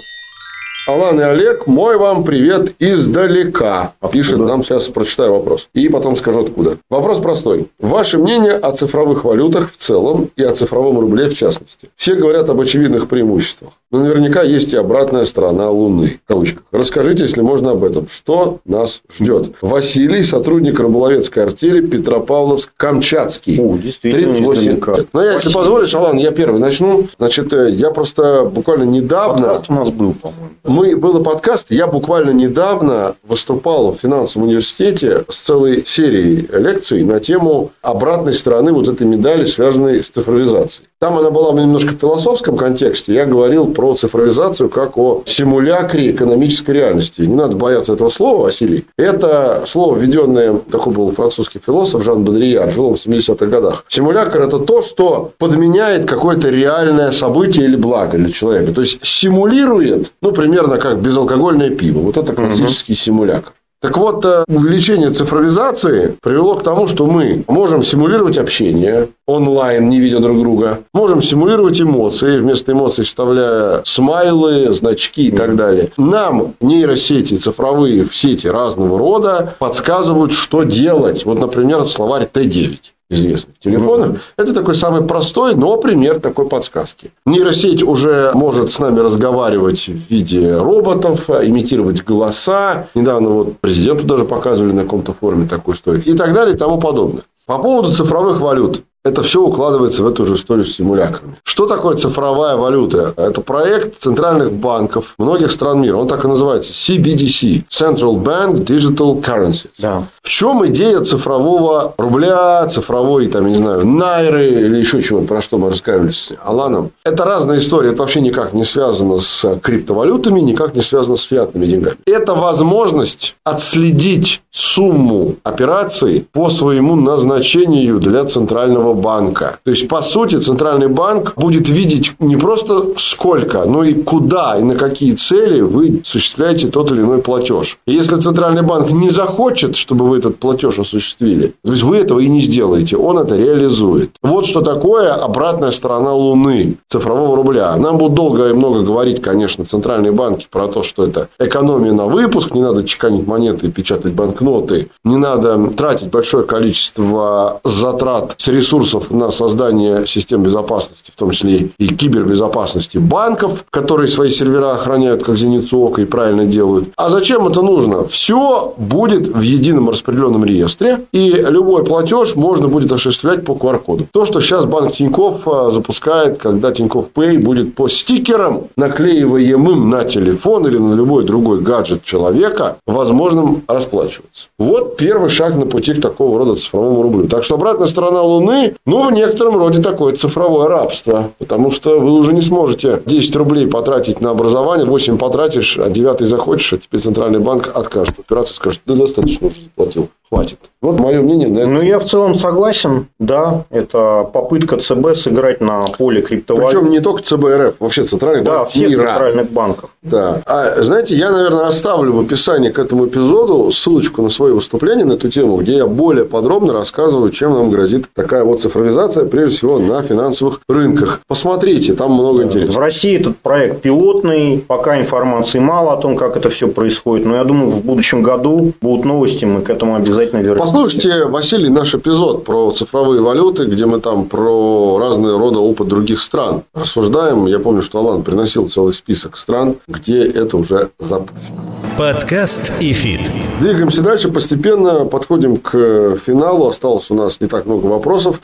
[0.90, 3.94] Алан и Олег, мой вам привет издалека.
[4.12, 5.70] Пишет нам, сейчас прочитаю вопрос.
[5.76, 6.78] И потом скажу откуда.
[6.90, 7.68] Вопрос простой.
[7.78, 11.92] Ваше мнение о цифровых валютах в целом и о цифровом рубле в частности.
[11.96, 13.74] Все говорят об очевидных преимуществах.
[13.92, 16.20] Но наверняка есть и обратная сторона Луны.
[16.26, 16.64] В кавычках.
[16.72, 18.08] Расскажите, если можно, об этом.
[18.08, 19.54] Что нас ждет?
[19.62, 23.60] Василий, сотрудник рыболовецкой артели Петропавловск-Камчатский.
[23.60, 24.96] О, действительно, 38 издалека.
[24.96, 25.08] лет.
[25.12, 27.08] Но я, если позволишь, Алан, я первый начну.
[27.18, 29.48] Значит, э, я просто буквально недавно...
[29.48, 30.50] Подкаст у нас был, по-моему.
[30.66, 37.20] Мы, был подкаст, я буквально недавно выступал в финансовом университете с целой серией лекций на
[37.20, 40.88] тему обратной стороны вот этой медали, связанной с цифровизацией.
[41.00, 43.14] Там она была немножко в философском контексте.
[43.14, 47.22] Я говорил про цифровизацию как о симулякре экономической реальности.
[47.22, 48.86] Не надо бояться этого слова, Василий.
[48.98, 53.86] Это слово, введенное, такой был французский философ Жан Бодрияр, жил он в 70-х годах.
[53.88, 58.74] Симулякр– это то, что подменяет какое-то реальное событие или благо для человека.
[58.74, 62.00] То есть, симулирует, ну, примерно как безалкогольное пиво.
[62.00, 63.54] Вот это классический симулякр.
[63.82, 70.02] Так вот, э, увеличение цифровизации привело к тому, что мы можем симулировать общение онлайн, не
[70.02, 70.80] видя друг друга.
[70.94, 75.92] Можем симулировать эмоции, вместо эмоций вставляя смайлы, значки и так далее.
[75.96, 81.24] Нам нейросети цифровые в сети разного рода подсказывают, что делать.
[81.24, 84.18] Вот, например, словарь Т9 известных телефонах.
[84.38, 87.12] Это такой самый простой, но пример такой подсказки.
[87.26, 92.88] Нейросеть уже может с нами разговаривать в виде роботов, имитировать голоса.
[92.94, 96.04] Недавно вот президенту даже показывали на каком-то форуме такую историю.
[96.06, 97.24] И так далее и тому подобное.
[97.46, 98.84] По поводу цифровых валют.
[99.06, 101.38] Это все укладывается в эту же историю с симулякрами.
[101.44, 103.14] Что такое цифровая валюта?
[103.16, 105.96] Это проект центральных банков многих стран мира.
[105.96, 106.74] Он так и называется.
[106.74, 107.64] CBDC.
[107.70, 109.70] Central Bank Digital Currencies.
[109.78, 110.04] Да.
[110.22, 115.42] В чем идея цифрового рубля, цифровой, там, я не знаю, найры или еще чего, про
[115.42, 116.92] что мы рассказывали с Аланом?
[117.06, 117.92] Это разная история.
[117.92, 121.96] Это вообще никак не связано с криптовалютами, никак не связано с фиатными деньгами.
[122.06, 129.60] Это возможность отследить сумму операций по своему назначению для центрального банка.
[129.64, 134.64] То есть, по сути, центральный банк будет видеть не просто сколько, но и куда и
[134.64, 137.78] на какие цели вы осуществляете тот или иной платеж.
[137.86, 142.20] И если центральный банк не захочет, чтобы вы этот платеж осуществили, то есть вы этого
[142.20, 144.12] и не сделаете, он это реализует.
[144.22, 147.76] Вот что такое обратная сторона Луны цифрового рубля.
[147.76, 152.06] Нам будут долго и много говорить, конечно, центральные банки про то, что это экономия на
[152.06, 158.48] выпуск, не надо чеканить монеты и печатать банкноты, не надо тратить большое количество затрат с
[158.48, 158.79] ресурсов
[159.10, 165.38] на создание систем безопасности, в том числе и кибербезопасности банков, которые свои сервера охраняют как
[165.38, 166.90] зеницу ока и правильно делают.
[166.96, 168.08] А зачем это нужно?
[168.08, 174.08] Все будет в едином распределенном реестре, и любой платеж можно будет осуществлять по QR-коду.
[174.12, 180.04] То, что сейчас банк Тиньков а, запускает, когда Тиньков Pay будет по стикерам, наклеиваемым на
[180.04, 184.46] телефон или на любой другой гаджет человека, возможным расплачиваться.
[184.58, 187.28] Вот первый шаг на пути к такого рода цифровому рублю.
[187.28, 191.32] Так что обратная сторона Луны, ну, в некотором роде такое цифровое рабство.
[191.38, 196.22] Потому что вы уже не сможете 10 рублей потратить на образование, 8 потратишь, а 9
[196.22, 198.20] захочешь, а теперь Центральный банк откажет.
[198.20, 200.10] Операция скажет, да достаточно уже заплатил.
[200.30, 200.60] Хватит.
[200.82, 201.68] Вот мое мнение на это.
[201.68, 203.08] Ну, я в целом согласен.
[203.20, 206.70] Да, это попытка ЦБ сыграть на поле криптовалют.
[206.70, 209.08] Причем не только ЦБРФ, вообще центральный да, банк всех мира.
[209.10, 209.90] центральных банков.
[210.04, 210.42] Да.
[210.46, 215.14] А знаете, я, наверное, оставлю в описании к этому эпизоду ссылочку на свое выступление на
[215.14, 219.80] эту тему, где я более подробно рассказываю, чем нам грозит такая вот цифровизация, прежде всего
[219.80, 221.22] на финансовых рынках.
[221.28, 222.86] Посмотрите, там много В интересного.
[222.86, 227.26] России этот проект пилотный, пока информации мало о том, как это все происходит.
[227.26, 230.56] Но я думаю, в будущем году будут новости, мы к этому обязательно вернемся.
[230.56, 236.22] Послушайте, Василий, наш эпизод про цифровые валюты, где мы там про разные рода опыт других
[236.22, 237.46] стран рассуждаем.
[237.48, 241.58] Я помню, что Алан приносил целый список стран, где это уже запущено.
[241.98, 243.22] Подкаст ИФИТ.
[243.60, 246.68] Двигаемся дальше, постепенно подходим к финалу.
[246.68, 248.40] Осталось у нас не так много вопросов.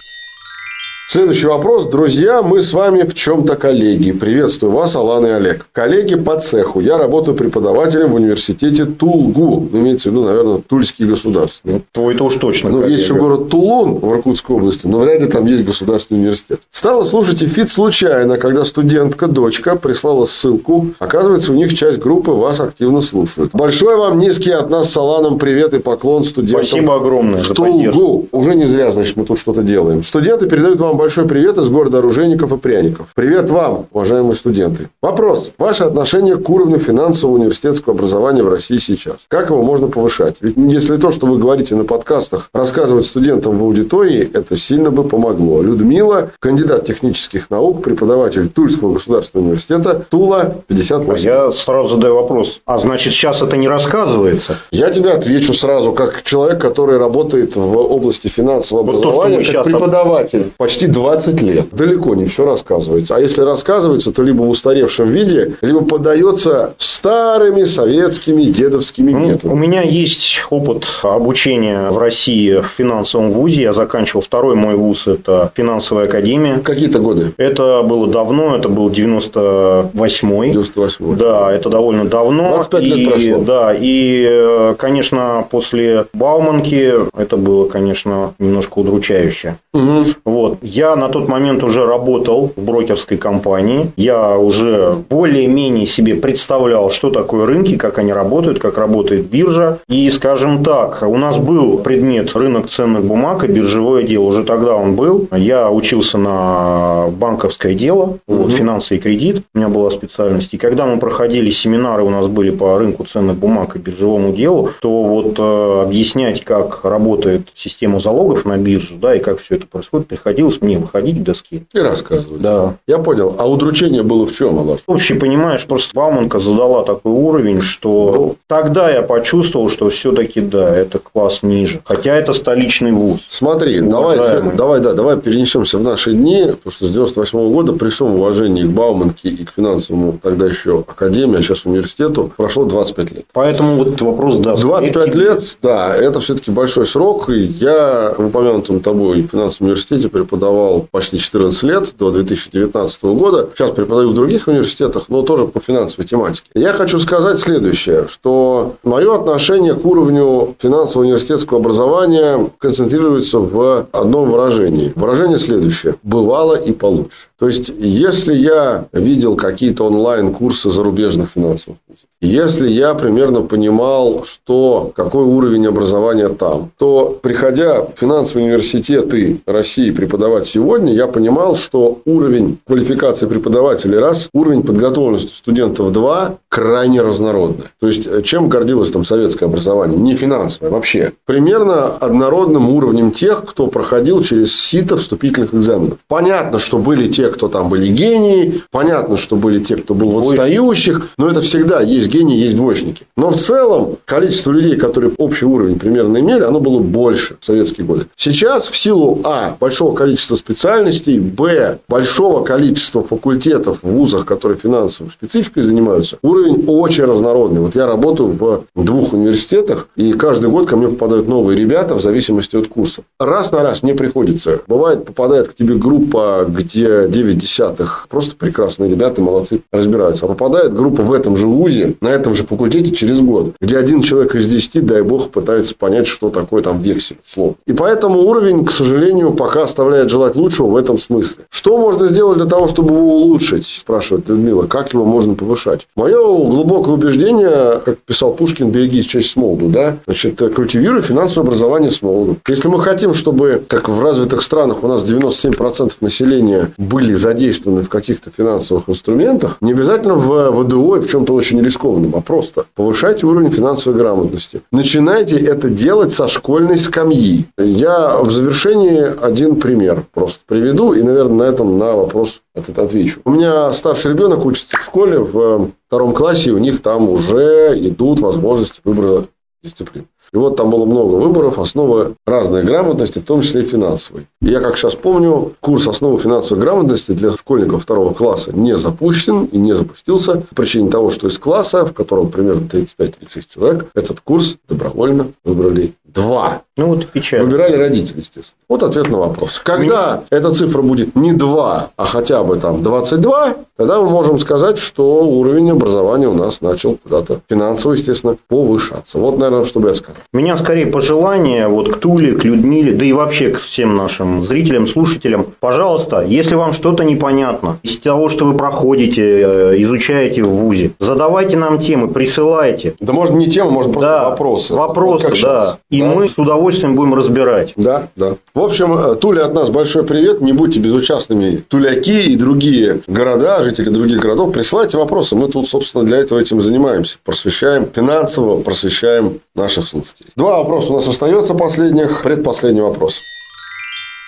[1.08, 1.86] Следующий вопрос.
[1.86, 4.12] Друзья, мы с вами в чем-то коллеги.
[4.12, 5.68] Приветствую вас, Алан и Олег.
[5.72, 6.80] Коллеги по цеху.
[6.80, 9.70] Я работаю преподавателем в университете ТулГУ.
[9.72, 11.76] Ну, имеется в виду, наверное, Тульский государственный.
[11.76, 12.72] Ну, твой-то уж точно.
[12.72, 16.62] Ну, есть еще город Тулун в Иркутской области, но вряд ли там есть государственный университет.
[16.72, 20.88] Стала слушать ИФИТ случайно, когда студентка, дочка, прислала ссылку.
[20.98, 23.52] Оказывается, у них часть группы вас активно слушают.
[23.54, 26.66] Большой вам низкий от нас с Аланом привет и поклон студентам.
[26.66, 28.28] Спасибо огромное в Тулгу.
[28.32, 30.02] Уже не зря, значит, мы тут что-то делаем.
[30.02, 33.08] Студенты передают вам большой привет из города оружейников и пряников.
[33.16, 34.90] Привет вам, уважаемые студенты.
[35.02, 35.52] Вопрос.
[35.58, 39.18] Ваше отношение к уровню финансового университетского образования в России сейчас?
[39.28, 40.38] Как его можно повышать?
[40.42, 45.04] Ведь если то, что вы говорите на подкастах, рассказывать студентам в аудитории, это сильно бы
[45.04, 45.62] помогло.
[45.62, 51.26] Людмила, кандидат технических наук, преподаватель Тульского государственного университета, Тула, 58.
[51.26, 52.62] Я сразу задаю вопрос.
[52.66, 54.58] А значит, сейчас это не рассказывается?
[54.72, 59.44] Я тебе отвечу сразу, как человек, который работает в области финансового Вот то, образования, мы
[59.44, 60.52] как преподаватель.
[60.58, 61.68] Почти 20 лет.
[61.72, 63.16] Далеко не все рассказывается.
[63.16, 69.52] А если рассказывается, то либо в устаревшем виде, либо подается старыми советскими дедовскими Ну, методами.
[69.54, 73.62] у меня есть опыт обучения в России в финансовом вузе.
[73.64, 76.60] Я заканчивал второй мой вуз, это финансовая академия.
[76.60, 77.32] Какие-то годы?
[77.38, 80.52] Это было давно, это был 98-й.
[80.52, 82.50] 98 Да, это довольно давно.
[82.50, 83.44] 25 лет и, прошло.
[83.44, 89.58] Да, и, э, конечно, после Бауманки это было, конечно, немножко удручающе.
[89.74, 90.06] Мгм.
[90.26, 90.58] Вот.
[90.76, 93.94] Я на тот момент уже работал в брокерской компании.
[93.96, 99.80] Я уже более-менее себе представлял, что такое рынки, как они работают, как работает биржа.
[99.88, 104.26] И, скажем так, у нас был предмет рынок ценных бумаг и биржевое дело.
[104.26, 105.30] Уже тогда он был.
[105.32, 109.44] Я учился на банковское дело, вот, финансы и кредит.
[109.54, 110.54] У меня была специальность.
[110.54, 114.72] И когда мы проходили семинары, у нас были по рынку ценных бумаг и биржевому делу,
[114.82, 119.68] то вот э, объяснять, как работает система залогов на бирже, да, и как все это
[119.68, 121.64] происходит, приходилось мне выходить к доске.
[121.74, 122.42] И рассказывать.
[122.42, 122.76] Да.
[122.88, 123.36] Я понял.
[123.38, 124.80] А удручение было в чем, Алар?
[124.88, 128.36] Вообще, понимаешь, просто Бауманка задала такой уровень, что Ну.
[128.48, 131.82] тогда я почувствовал, что все-таки да, это класс ниже.
[131.86, 133.22] Хотя это столичный вуз.
[133.30, 134.56] Смотри, давай, Уважаемый.
[134.56, 138.64] давай, да, давай перенесемся в наши дни, потому что с 98 года при всем уважении
[138.64, 143.26] к Бауманке и к финансовому тогда еще академии, а сейчас университету, прошло 25 лет.
[143.34, 144.56] Поэтому вот вопрос, да.
[144.56, 147.30] 25 скорее- лет, да, это все-таки большой срок.
[147.30, 150.55] И я в упомянутом тобой финансовом университете преподавал
[150.92, 153.50] почти 14 лет, до 2019 года.
[153.56, 156.48] Сейчас преподаю в других университетах, но тоже по финансовой тематике.
[156.54, 164.32] Я хочу сказать следующее, что мое отношение к уровню финансового университетского образования концентрируется в одном
[164.32, 164.94] выражении.
[164.96, 165.96] Выражение следующее.
[166.04, 167.28] Бывало и получше.
[167.38, 174.92] То есть, если я видел какие-то онлайн-курсы зарубежных финансовых вузов, если я примерно понимал, что
[174.96, 182.00] какой уровень образования там, то приходя в финансовые университеты России преподавать сегодня, я понимал, что
[182.06, 187.66] уровень квалификации преподавателей раз, уровень подготовленности студентов два, крайне разнородный.
[187.82, 190.00] То есть, чем гордилось там советское образование?
[190.00, 191.12] Не финансовое вообще.
[191.26, 195.98] Примерно однородным уровнем тех, кто проходил через сито вступительных экзаменов.
[196.08, 200.20] Понятно, что были те, кто там были гении, понятно, что были те, кто был в
[200.20, 203.06] отстающих, но это всегда есть гении, есть двоечники.
[203.18, 207.86] Но в целом количество людей, которые общий уровень примерно имели, оно было больше в советские
[207.86, 208.06] годы.
[208.16, 209.56] Сейчас в силу А.
[209.60, 211.80] большого количества специальностей, Б.
[211.88, 217.62] большого количества факультетов в вузах, которые финансовой спецификой занимаются, уровень очень разнородный.
[217.62, 222.02] Вот я работаю в двух университетах, и каждый год ко мне попадают новые ребята в
[222.02, 223.06] зависимости от курсов.
[223.20, 224.62] Раз на раз не приходится.
[224.68, 228.08] Бывает, попадает к тебе группа, где 9 десятых.
[228.10, 230.26] Просто прекрасные ребята, молодцы, разбираются.
[230.26, 234.02] А попадает группа в этом же вузе, на этом же факультете через год, где один
[234.02, 237.56] человек из 10, дай бог, пытается понять, что такое там вексель, слово.
[237.66, 241.46] И поэтому уровень, к сожалению, пока оставляет желать лучшего в этом смысле.
[241.50, 245.88] Что можно сделать для того, чтобы его улучшить, спрашивает Людмила, как его можно повышать?
[245.96, 251.92] Мое глубокое убеждение, как писал Пушкин, берегись честь с молоду, да, значит, культивируй финансовое образование
[251.92, 252.38] с молоду.
[252.48, 257.90] Если мы хотим, чтобы, как в развитых странах, у нас 97% населения были задействованы в
[257.90, 263.26] каких-то финансовых инструментах, не обязательно в ВДО и в чем-то очень рискованном, а просто повышайте
[263.26, 264.62] уровень финансовой грамотности.
[264.72, 267.46] Начинайте это делать со школьной скамьи.
[267.58, 273.22] Я в завершении один пример просто приведу и, наверное, на этом на вопрос этот отвечу.
[273.26, 277.78] У меня старший ребенок учится в школе в втором классе, и у них там уже
[277.78, 279.26] идут возможности выбора
[279.64, 280.06] дисциплин.
[280.36, 284.28] И вот там было много выборов, основа разной грамотности, в том числе и финансовой.
[284.42, 289.46] И я, как сейчас помню, курс основы финансовой грамотности для школьников второго класса не запущен
[289.46, 294.20] и не запустился по причине того, что из класса, в котором примерно 35-36 человек, этот
[294.20, 296.64] курс добровольно выбрали два.
[296.78, 297.46] Ну, вот печально.
[297.46, 298.58] Выбирали родители, естественно.
[298.68, 299.62] Вот ответ на вопрос.
[299.64, 300.38] Когда Мне...
[300.38, 305.24] эта цифра будет не 2, а хотя бы там 22, тогда мы можем сказать, что
[305.26, 309.20] уровень образования у нас начал куда-то финансово, естественно, повышаться.
[309.20, 310.18] Вот, наверное, что бы я сказал.
[310.34, 314.44] У меня скорее пожелание вот к Туле, к Людмиле, да и вообще к всем нашим
[314.44, 315.48] зрителям, слушателям.
[315.62, 321.56] Пожалуйста, если вам что-то непонятно из того, что вы проходите, э, изучаете в ВУЗе, задавайте
[321.56, 322.96] нам темы, присылайте.
[323.00, 324.74] Да может не темы, может просто да, вопросы.
[324.74, 325.78] Вопросы, вот да.
[325.90, 326.08] И да?
[326.08, 326.65] мы с удовольствием
[326.96, 327.74] будем разбирать.
[327.76, 328.36] Да, да.
[328.54, 330.42] В общем, э, Туле от нас большой привет.
[330.42, 334.54] Не будьте безучастными туляки и другие города, жители других городов.
[334.54, 335.36] Присылайте вопросы.
[335.36, 337.18] Мы тут, собственно, для этого этим занимаемся.
[337.24, 340.32] Просвещаем финансово, просвещаем наших слушателей.
[340.36, 342.22] Два вопроса у нас остается последних.
[342.22, 343.22] Предпоследний вопрос.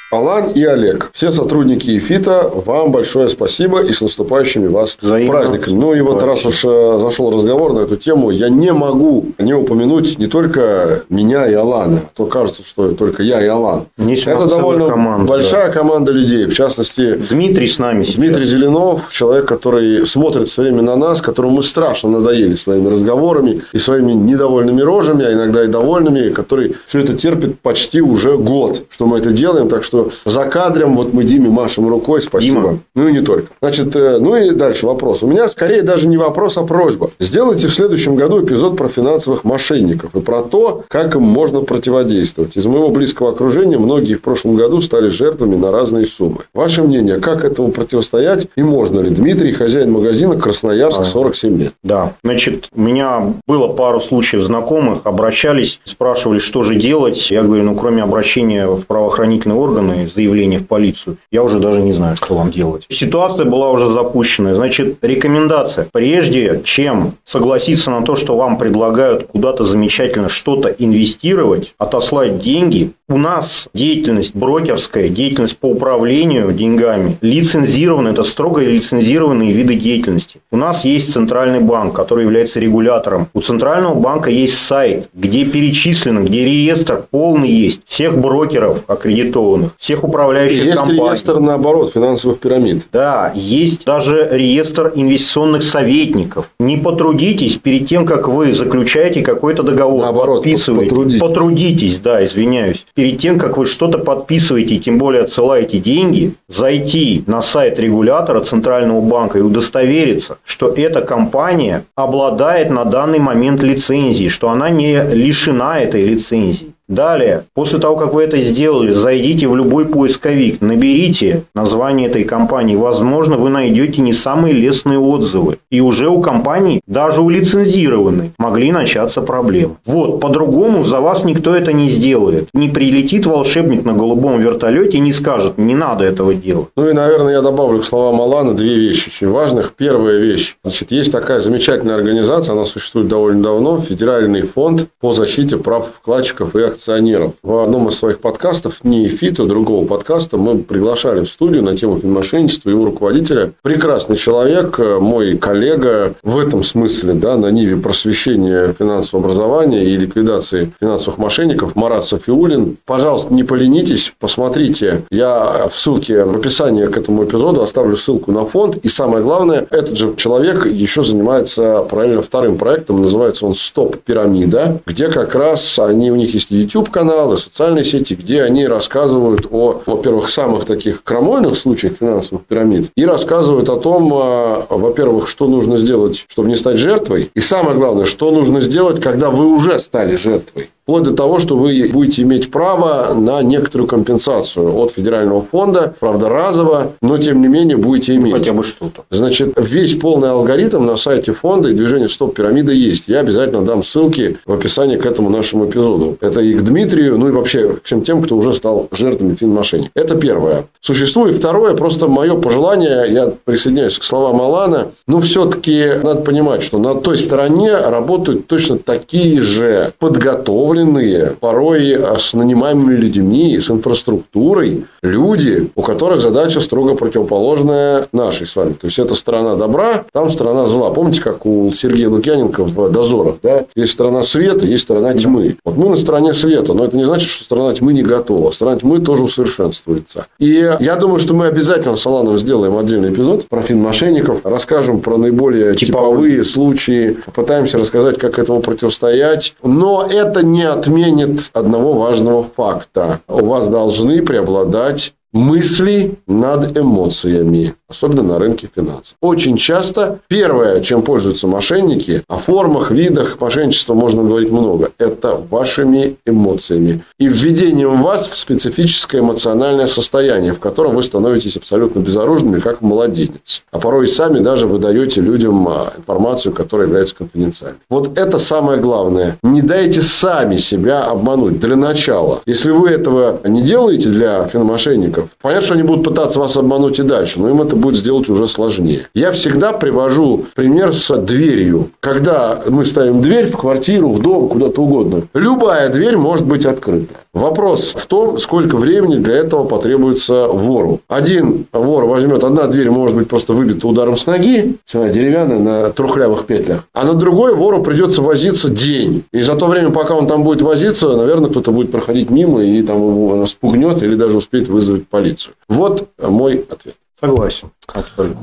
[0.09, 5.33] Алан и Олег, все сотрудники ЕФИТа, вам большое спасибо и с наступающими вас Взаимно.
[5.33, 5.73] праздниками.
[5.73, 9.53] Ну и вот раз уж э, зашел разговор на эту тему, я не могу не
[9.53, 13.87] упомянуть не только меня и Алана, а то кажется, что только я и Алан.
[13.97, 15.73] Ничего Это довольно команда, большая да.
[15.73, 18.05] команда людей, в частности Дмитрий с нами.
[18.05, 18.53] Дмитрий сейчас.
[18.57, 23.77] Зеленов, человек, который смотрит все время на нас, которому мы страшно надоели своими разговорами и
[23.77, 29.05] своими недовольными рожами, а иногда и довольными, который все это терпит почти уже год, что
[29.05, 32.61] мы это делаем, так что что за кадром вот мы Диме машем рукой, спасибо.
[32.61, 32.79] Дима.
[32.95, 33.47] Ну и не только.
[33.61, 35.23] Значит, э, ну и дальше вопрос.
[35.23, 37.11] У меня скорее даже не вопрос, а просьба.
[37.19, 42.55] Сделайте в следующем году эпизод про финансовых мошенников и про то, как им можно противодействовать.
[42.55, 46.39] Из моего близкого окружения многие в прошлом году стали жертвами на разные суммы.
[46.53, 49.09] Ваше мнение, как этому противостоять и можно ли?
[49.09, 51.73] Дмитрий, хозяин магазина Красноярск, 47 лет.
[51.83, 52.13] Да.
[52.23, 57.31] Значит, у меня было пару случаев знакомых, обращались, спрашивали, что же делать.
[57.31, 61.81] Я говорю, ну, кроме обращения в правоохранительные органы, поданы заявления в полицию, я уже даже
[61.81, 62.85] не знаю, что вам делать.
[62.89, 64.53] Ситуация была уже запущена.
[64.53, 65.87] Значит, рекомендация.
[65.91, 73.17] Прежде чем согласиться на то, что вам предлагают куда-то замечательно что-то инвестировать, отослать деньги, у
[73.17, 80.41] нас деятельность брокерская, деятельность по управлению деньгами лицензирована, это строго лицензированные виды деятельности.
[80.51, 83.29] У нас есть центральный банк, который является регулятором.
[83.33, 90.03] У центрального банка есть сайт, где перечислено, где реестр полный есть всех брокеров аккредитованных, всех
[90.03, 90.99] управляющих есть компаний.
[90.99, 92.87] Есть реестр, наоборот, финансовых пирамид.
[92.91, 96.49] Да, есть даже реестр инвестиционных советников.
[96.59, 100.89] Не потрудитесь перед тем, как вы заключаете какой-то договор, наоборот, подписываете.
[100.89, 101.19] Потрудитесь.
[101.19, 107.41] потрудитесь, да, извиняюсь перед тем, как вы что-то подписываете, тем более отсылаете деньги, зайти на
[107.41, 114.49] сайт регулятора Центрального банка и удостовериться, что эта компания обладает на данный момент лицензией, что
[114.49, 116.73] она не лишена этой лицензии.
[116.87, 122.75] Далее, после того, как вы это сделали, зайдите в любой поисковик, наберите название этой компании.
[122.75, 125.57] Возможно, вы найдете не самые лестные отзывы.
[125.69, 129.75] И уже у компании, даже у лицензированной, могли начаться проблемы.
[129.85, 132.47] Вот, по-другому за вас никто это не сделает.
[132.53, 136.69] Не прилетит волшебник на голубом вертолете и не скажет, не надо этого делать.
[136.77, 139.73] Ну и, наверное, я добавлю к словам Алана две вещи очень важных.
[139.73, 140.55] Первая вещь.
[140.63, 146.55] Значит, есть такая замечательная организация, она существует довольно давно, Федеральный фонд по защите прав вкладчиков
[146.55, 147.33] и акционеров.
[147.41, 151.99] В одном из своих подкастов, не ФИТа, другого подкаста, мы приглашали в студию на тему
[151.99, 153.51] финмошенничества его руководителя.
[153.63, 160.71] Прекрасный человек, мой коллега в этом смысле, да, на ниве просвещения финансового образования и ликвидации
[160.79, 162.77] финансовых мошенников Марат Софиулин.
[162.85, 165.03] Пожалуйста, не поленитесь, посмотрите.
[165.09, 168.77] Я в ссылке в описании к этому эпизоду оставлю ссылку на фонд.
[168.77, 174.81] И самое главное, этот же человек еще занимается параллельно вторым проектом, называется он «Стоп пирамида»,
[174.85, 180.29] где как раз они, у них есть YouTube-каналы, социальные сети, где они рассказывают о, во-первых,
[180.29, 186.25] самых таких крамольных случаях финансовых пирамид и рассказывают о том, а, во-первых, что нужно сделать,
[186.27, 190.69] чтобы не стать жертвой, и самое главное, что нужно сделать, когда вы уже стали жертвой
[190.87, 196.29] вплоть до того, что вы будете иметь право на некоторую компенсацию от федерального фонда, правда,
[196.29, 198.31] разово, но тем не менее будете иметь.
[198.31, 199.03] Хотя бы что-то.
[199.11, 203.09] Значит, весь полный алгоритм на сайте фонда и движение Стоп Пирамида есть.
[203.09, 206.17] Я обязательно дам ссылки в описании к этому нашему эпизоду.
[206.21, 209.91] Это и к Дмитрию, ну и вообще к всем тем, кто уже стал жертвами финмошенников.
[209.93, 210.67] Это первое.
[210.79, 216.77] Существует второе, просто мое пожелание, я присоединяюсь к словам Алана, ну, все-таки надо понимать, что
[216.79, 224.85] на той стороне работают точно такие же подготовленные подготовленные, порой с нанимаемыми людьми, с инфраструктурой
[225.01, 228.73] люди, у которых задача строго противоположная нашей с вами.
[228.73, 230.91] То есть, это страна добра, там страна зла.
[230.91, 233.65] Помните, как у Сергея Лукьяненко в «Дозорах», да?
[233.75, 235.57] Есть страна света, есть страна тьмы.
[235.63, 238.51] Вот мы на стороне света, но это не значит, что страна тьмы не готова.
[238.51, 240.27] Страна тьмы тоже усовершенствуется.
[240.39, 245.17] И я думаю, что мы обязательно с Аланом сделаем отдельный эпизод про финмошенников, расскажем про
[245.17, 249.55] наиболее типовые, типовые случаи, попытаемся рассказать, как этому противостоять.
[249.63, 253.21] Но это не отменит одного важного факта.
[253.27, 259.15] У вас должны преобладать мысли над эмоциями особенно на рынке финансов.
[259.21, 266.17] Очень часто первое, чем пользуются мошенники, о формах, видах мошенничества можно говорить много, это вашими
[266.25, 272.81] эмоциями и введением вас в специфическое эмоциональное состояние, в котором вы становитесь абсолютно безоружными, как
[272.81, 273.63] младенец.
[273.71, 277.79] А порой и сами даже выдаете людям а, информацию, которая является конфиденциальной.
[277.89, 279.37] Вот это самое главное.
[279.43, 282.41] Не дайте сами себя обмануть для начала.
[282.45, 287.03] Если вы этого не делаете для финмошенников, понятно, что они будут пытаться вас обмануть и
[287.03, 289.07] дальше, но им это будет сделать уже сложнее.
[289.13, 291.89] Я всегда привожу пример с дверью.
[291.99, 297.13] Когда мы ставим дверь в квартиру, в дом, куда-то угодно, любая дверь может быть открыта.
[297.33, 301.01] Вопрос в том, сколько времени для этого потребуется вору.
[301.07, 306.45] Один вор возьмет, одна дверь может быть просто выбита ударом с ноги, деревянная на трухлявых
[306.45, 309.23] петлях, а на другой вору придется возиться день.
[309.31, 312.81] И за то время, пока он там будет возиться, наверное, кто-то будет проходить мимо и
[312.81, 315.53] там его спугнет или даже успеет вызвать полицию.
[315.69, 316.95] Вот мой ответ.
[317.19, 317.71] Согласен.
[317.87, 318.37] Абсолютно.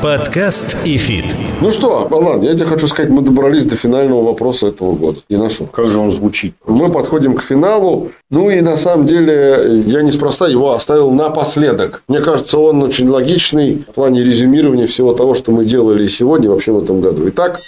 [0.00, 1.24] Подкаст ИФИТ.
[1.60, 5.18] Ну что, Алан, я тебе хочу сказать, мы добрались до финального вопроса этого года.
[5.28, 5.66] И нашел.
[5.66, 6.54] Как же он звучит?
[6.64, 8.12] Мы подходим к финалу.
[8.30, 12.04] Ну и на самом деле я неспроста его оставил напоследок.
[12.06, 16.70] Мне кажется, он очень логичный в плане резюмирования всего того, что мы делали сегодня вообще
[16.70, 17.28] в этом году.
[17.30, 17.58] Итак,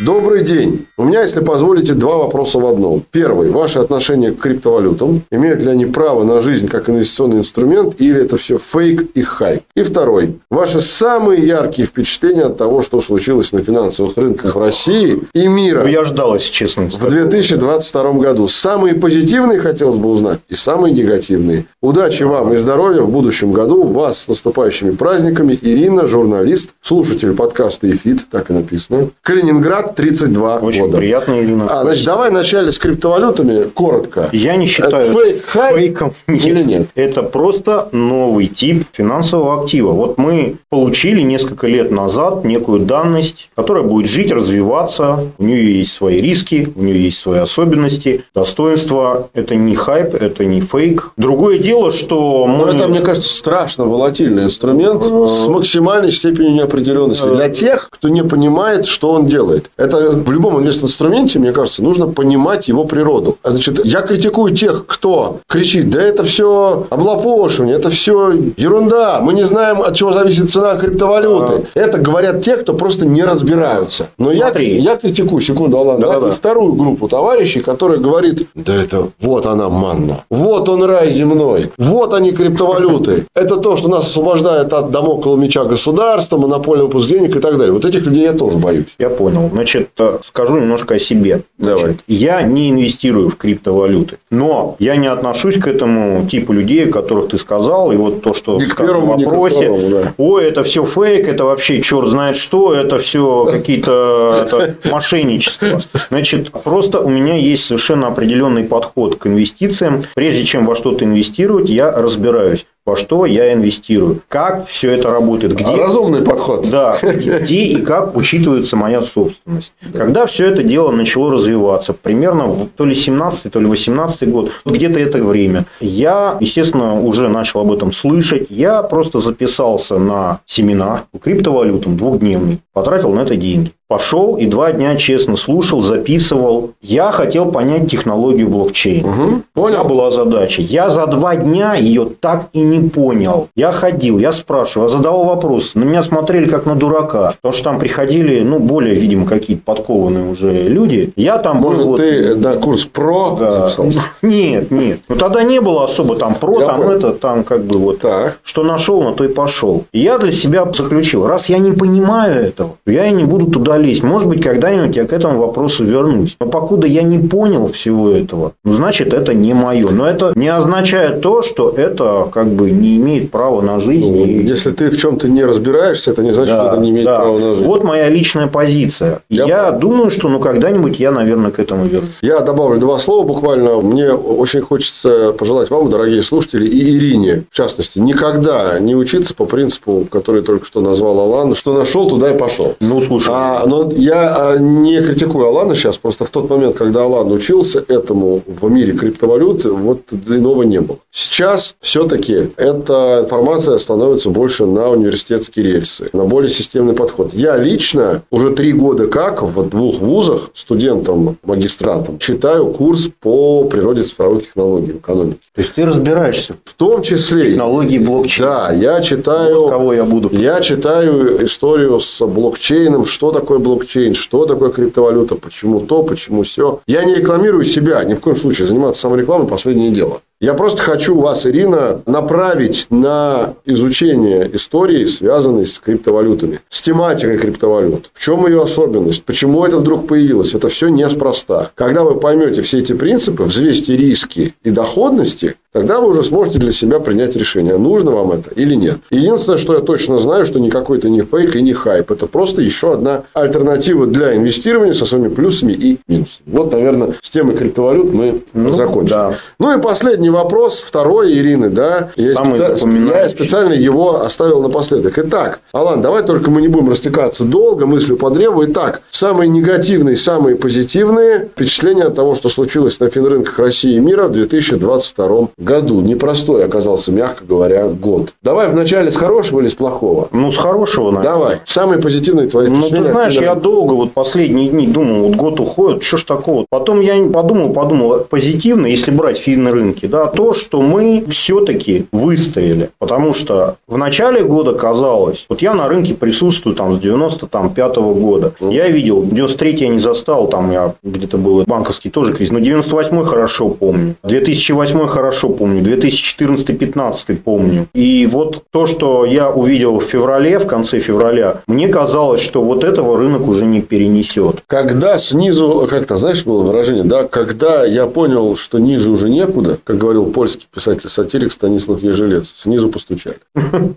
[0.00, 0.86] Добрый день.
[0.96, 3.04] У меня, если позволите, два вопроса в одном.
[3.10, 3.50] Первый.
[3.50, 5.22] Ваше отношение к криптовалютам.
[5.30, 9.60] Имеют ли они право на жизнь как инвестиционный инструмент или это все фейк и хайп?
[9.74, 10.38] И второй.
[10.50, 15.82] Ваши самые яркие впечатления от того, что случилось на финансовых рынках России и мира.
[15.82, 16.84] Ну, я ждал, если честно.
[16.84, 18.48] В 2022 году.
[18.48, 21.66] Самые позитивные хотелось бы узнать и самые негативные.
[21.82, 23.82] Удачи вам и здоровья в будущем году.
[23.82, 25.58] Вас с наступающими праздниками.
[25.60, 29.10] Ирина, журналист, слушатель подкаста «Эфит», так и написано.
[29.20, 30.98] Калининград, 32 Очень года.
[30.98, 31.66] приятно, Ирина.
[31.68, 34.28] А, значит, давай вначале с криптовалютами коротко.
[34.32, 36.14] Я не считаю это фейк, фейком.
[36.26, 36.44] Нет.
[36.46, 36.88] или нет?
[36.94, 39.92] Это просто новый тип финансового актива.
[39.92, 45.26] Вот мы получили несколько лет назад некую данность, которая будет жить, развиваться.
[45.38, 49.28] У нее есть свои риски, у нее есть свои особенности, достоинства.
[49.34, 51.12] Это не хайп, это не фейк.
[51.16, 52.66] Другое дело, что мы...
[52.66, 57.26] Но это, мне кажется, страшно волатильный инструмент Ну, с максимальной степенью неопределенности.
[57.26, 59.70] Для тех, кто не понимает, что он делает.
[59.76, 63.38] Это в любом инвестинструменте, мне кажется, нужно понимать его природу.
[63.42, 69.32] А значит, я критикую тех, кто кричит, да это все облапошивание, это все ерунда, мы
[69.32, 71.66] не знаем, от чего зависит цена криптовалюты.
[71.74, 74.08] Это говорят те, кто просто не разбираются.
[74.18, 74.80] Но я, Смотри.
[74.80, 76.30] я критикую, секунду, Алан, да, Да-да.
[76.32, 82.14] вторую группу товарищей, которая говорит, да это вот она манна, вот он рай земной, вот
[82.14, 83.26] они криптовалюты.
[83.34, 87.72] Это то, что нас освобождает от домокла меча государства, монопольного выпуск денег и так далее.
[87.72, 88.86] Вот этих людей я тоже боюсь.
[88.98, 89.50] Я понял.
[89.62, 91.42] Значит, э, скажу немножко о себе.
[91.56, 91.84] Давай.
[91.84, 94.18] Значит, я не инвестирую в криптовалюты.
[94.28, 97.92] Но я не отношусь к этому типу людей, о которых ты сказал.
[97.92, 99.56] И вот то, что Ни первому, в вопросе.
[99.56, 100.14] второму, да.
[100.18, 105.80] Ой, это все фейк, это вообще черт знает что, это все какие-то мошенничества.
[106.10, 110.06] Значит, просто у меня есть совершенно определенный подход к инвестициям.
[110.16, 115.54] Прежде чем во что-то инвестировать, я разбираюсь, во что я инвестирую, как все это работает,
[115.54, 116.68] где Разумный подход.
[116.68, 119.72] да, где и как учитывается моя собственность.
[119.94, 124.50] Когда все это дело начало развиваться, примерно в то ли 17 то ли 18 год,
[124.64, 128.46] где-то это время, я, естественно, уже начал об этом слышать.
[128.50, 133.72] Я просто записался на семинар по криптовалютам двухдневный, потратил на это деньги.
[133.96, 136.70] Пошел и два дня честно слушал, записывал.
[136.80, 139.06] Я хотел понять технологию блокчейна.
[139.06, 139.22] Мгм.
[139.54, 139.84] У меня Понял?
[139.84, 140.62] была задача.
[140.62, 143.48] Я за два дня ее так и не понял.
[143.54, 145.78] Я ходил, я спрашивал, я задавал вопросы.
[145.78, 147.34] На меня смотрели как на дурака.
[147.42, 151.12] Потому что там приходили, ну, более, видимо, какие-то подкованные уже люди.
[151.16, 153.52] Я там был Может, вот- ты на курс про Да.
[153.68, 154.00] записался?
[154.22, 155.00] Нет, нет.
[155.10, 156.92] Ну, тогда не было особо там про, Я там понял.
[156.96, 157.98] это, там как бы вот.
[158.00, 158.38] Так.
[158.42, 159.84] Что нашел, на то и пошел.
[159.92, 163.50] И я для себя заключил, раз я не понимаю этого, то я и не буду
[163.50, 164.02] туда лезть.
[164.02, 166.36] Может быть, когда-нибудь я к этому вопросу вернусь.
[166.40, 169.90] Но покуда я не понял всего этого, ну, значит, это не мое.
[169.90, 174.12] Но это не означает то, что это как бы не имеет права на жизнь.
[174.12, 174.46] Ну, и...
[174.46, 177.20] Если ты в чем-то не разбираешься, это не значит, да, что это не имеет да.
[177.20, 177.66] права на жизнь.
[177.66, 179.22] Вот моя личная позиция.
[179.28, 182.10] Я, я думаю, что ну когда-нибудь я, наверное, к этому вернусь.
[182.22, 183.80] Я добавлю два слова буквально.
[183.80, 189.44] Мне очень хочется пожелать вам, дорогие слушатели, и Ирине, в частности, никогда не учиться по
[189.44, 192.76] принципу, который только что назвал Алан, что нашел, туда и пошел.
[192.80, 193.30] Ну, слушай.
[193.32, 197.82] А, но я а, не критикую Алана сейчас, просто в тот момент, когда Алан учился
[197.88, 200.98] этому в мире криптовалют, вот иного не было.
[201.10, 207.32] Сейчас все-таки эта информация становится больше на университетские рельсы, на более системный подход.
[207.32, 214.02] Я лично уже три года как в двух вузах студентам, магистрантам читаю курс по природе
[214.02, 215.38] цифровых технологий в экономике.
[215.54, 216.56] То есть ты разбираешься?
[216.64, 217.50] В том числе.
[217.50, 218.50] Технологии блокчейна.
[218.50, 219.62] Да, я читаю.
[219.62, 220.28] Вот кого я буду?
[220.32, 226.80] Я читаю историю с блокчейном, что такое блокчейн, что такое криптовалюта, почему то, почему все.
[226.86, 228.66] Я не рекламирую себя, ни в коем случае.
[228.66, 230.20] Заниматься саморекламой– последнее дело.
[230.42, 238.10] Я просто хочу вас, Ирина, направить на изучение истории, связанной с криптовалютами, с тематикой криптовалют.
[238.12, 239.22] В чем ее особенность?
[239.22, 240.52] Почему это вдруг появилось?
[240.54, 241.70] Это все неспроста.
[241.76, 246.72] Когда вы поймете все эти принципы, взвесьте риски и доходности, тогда вы уже сможете для
[246.72, 248.98] себя принять решение, нужно вам это или нет.
[249.10, 252.10] Единственное, что я точно знаю, что никакой это не фейк и не хайп.
[252.10, 256.42] Это просто еще одна альтернатива для инвестирования со своими плюсами и минусами.
[256.46, 259.10] Вот, наверное, с темой криптовалют мы ну, закончим.
[259.10, 259.34] Да.
[259.58, 262.10] Ну и последний вопрос, второй Ирины, да.
[262.16, 262.88] Я, специ...
[263.08, 265.18] я специально его оставил напоследок.
[265.18, 268.64] Итак, Алан, давай только мы не будем растекаться долго, мыслью по древу.
[268.64, 274.28] Итак, самые негативные, самые позитивные впечатления от того, что случилось на финрынках России и мира
[274.28, 276.00] в 2022 году.
[276.00, 278.34] Непростой оказался, мягко говоря, год.
[278.42, 280.28] Давай вначале с хорошего или с плохого?
[280.32, 281.32] Ну, с хорошего, наверное.
[281.32, 281.58] Давай.
[281.64, 286.02] Самые позитивные твои Ну, ты знаешь, я долго, вот последние дни думал, вот год уходит,
[286.02, 286.66] что ж такого?
[286.68, 292.90] Потом я подумал, подумал, позитивно, если брать финны рынки, да, то, что мы все-таки выстояли.
[292.98, 298.14] Потому что в начале года казалось, вот я на рынке присутствую там с 95 -го
[298.14, 298.52] года.
[298.60, 303.24] Я видел, 93 я не застал, там я где-то был банковский тоже кризис, но 98
[303.24, 304.14] хорошо помню.
[304.24, 307.86] 2008 хорошо помню, 2014-15 помню.
[307.94, 312.84] И вот то, что я увидел в феврале, в конце февраля, мне казалось, что вот
[312.84, 314.62] этого рынок уже не перенесет.
[314.66, 319.98] Когда снизу, как-то, знаешь, было выражение, да, когда я понял, что ниже уже некуда, как
[319.98, 323.38] говорил польский писатель-сатирик Станислав Ежелец, снизу постучали.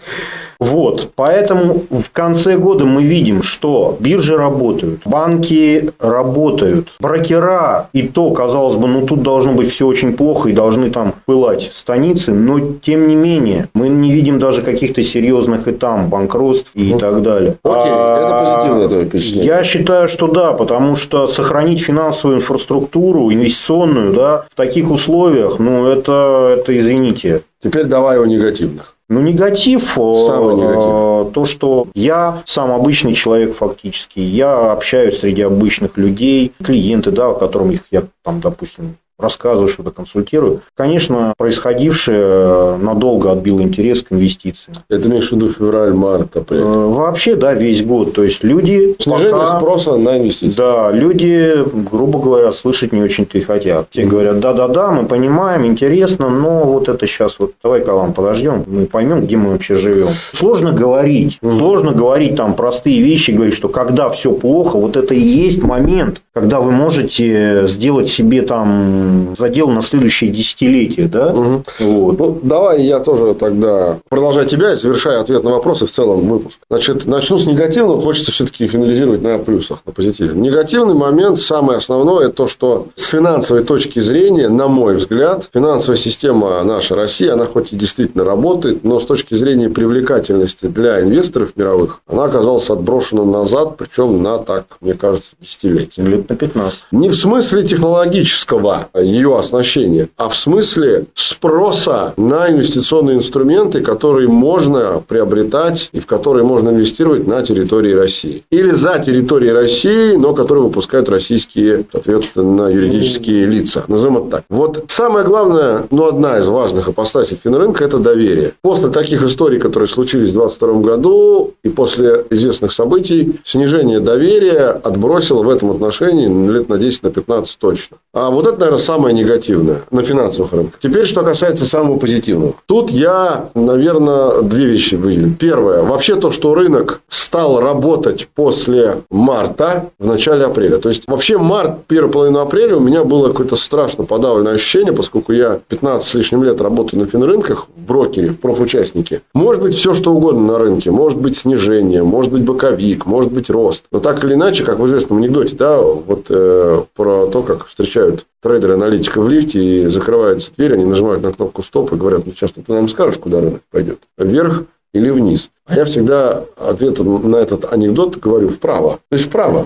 [0.60, 1.12] Вот.
[1.16, 8.76] Поэтому в конце года мы видим, что биржи работают, банки работают, брокера, и то, казалось
[8.76, 11.14] бы, ну тут должно быть все очень плохо и должны там
[11.46, 16.72] пылать станицы, но тем не менее мы не видим даже каких-то серьезных и там банкротств
[16.74, 17.56] и ну, так далее.
[17.64, 19.46] Окей, а, это позитивное твое впечатление.
[19.46, 25.88] Я считаю, что да, потому что сохранить финансовую инфраструктуру, инвестиционную, да, в таких условиях, ну
[25.88, 27.42] это, это извините.
[27.62, 28.96] Теперь давай о негативных.
[29.08, 31.34] Ну, негатив, Самый негатив.
[31.34, 37.70] то, что я сам обычный человек фактически, я общаюсь среди обычных людей, клиенты, да, которым
[37.70, 40.62] их я там, допустим, рассказываю, что-то консультирую.
[40.76, 44.78] Конечно, происходившее э, надолго отбило интерес к инвестициям.
[44.90, 46.62] Это имеешь в виду февраль, март, апрель?
[46.62, 48.14] Э, вообще, да, весь год.
[48.14, 48.96] То есть, люди...
[49.00, 49.58] Снижение пока...
[49.60, 50.58] спроса на инвестиции.
[50.58, 51.56] Да, люди,
[51.90, 53.90] грубо говоря, слышать не очень-то и хотят.
[53.90, 54.08] Те mm-hmm.
[54.08, 59.22] говорят, да-да-да, мы понимаем, интересно, но вот это сейчас вот, давай-ка вам подождем, мы поймем,
[59.22, 60.10] где мы вообще живем.
[60.34, 61.40] Сложно говорить.
[61.42, 61.58] Mm-hmm.
[61.58, 66.22] Сложно говорить там простые вещи, говорить, что когда все плохо, вот это и есть момент,
[66.34, 69.05] когда вы можете сделать себе там
[69.38, 71.28] задел на следующее десятилетие, да?
[71.34, 71.64] Угу.
[71.80, 72.20] Вот.
[72.20, 76.60] Ну, давай я тоже тогда продолжаю тебя и завершаю ответ на вопросы в целом выпуск.
[76.70, 80.34] Значит, начну с негативного, хочется все-таки финализировать на плюсах, на позитиве.
[80.34, 86.64] Негативный момент, самое основное, то, что с финансовой точки зрения, на мой взгляд, финансовая система
[86.64, 92.02] наша России, она хоть и действительно работает, но с точки зрения привлекательности для инвесторов мировых,
[92.08, 96.02] она оказалась отброшена назад, причем на, так, мне кажется, десятилетия.
[96.04, 96.80] Лет на 15.
[96.92, 105.04] Не в смысле технологического ее оснащения, а в смысле спроса на инвестиционные инструменты, которые можно
[105.08, 108.44] приобретать и в которые можно инвестировать на территории России.
[108.52, 113.84] Или за территорией России, но которые выпускают российские, соответственно, юридические лица.
[113.88, 114.44] Назовем это так.
[114.50, 118.54] Вот самое главное, ну, одна из важных апостасий финрынка– это доверие.
[118.62, 125.44] После таких историй, которые случились в 2022 году, и после известных событий, снижение доверия отбросило
[125.44, 127.98] в этом отношении лет на 10, на 15 точно.
[128.14, 130.80] А вот это, наверное, самое негативное на финансовых рынках.
[130.82, 132.54] Теперь, что касается самого позитивного.
[132.68, 135.36] Тут я, наверное, две вещи выделю.
[135.38, 135.84] Первое.
[135.84, 140.78] Вообще то, что рынок стал работать после марта в начале апреля.
[140.78, 145.34] То есть, вообще март, первая половина апреля у меня было какое-то страшно подавленное ощущение, поскольку
[145.34, 149.22] я 15 с лишним лет работаю на финрынках, в брокере, в профучастнике.
[149.34, 150.92] Может быть, все что угодно на рынке.
[150.92, 153.86] Может быть, снижение, может быть, боковик, может быть, рост.
[153.92, 158.26] Но так или иначе, как в известном анекдоте, да, вот э, про то, как встречают
[158.46, 162.34] трейдеры аналитика в лифте и закрываются дверь, они нажимают на кнопку стоп и говорят, ну,
[162.34, 164.00] сейчас ты нам скажешь, куда рынок пойдет.
[164.18, 165.50] Вверх или вниз.
[165.68, 169.00] А я всегда ответ на этот анекдот говорю вправо.
[169.10, 169.66] То есть вправо.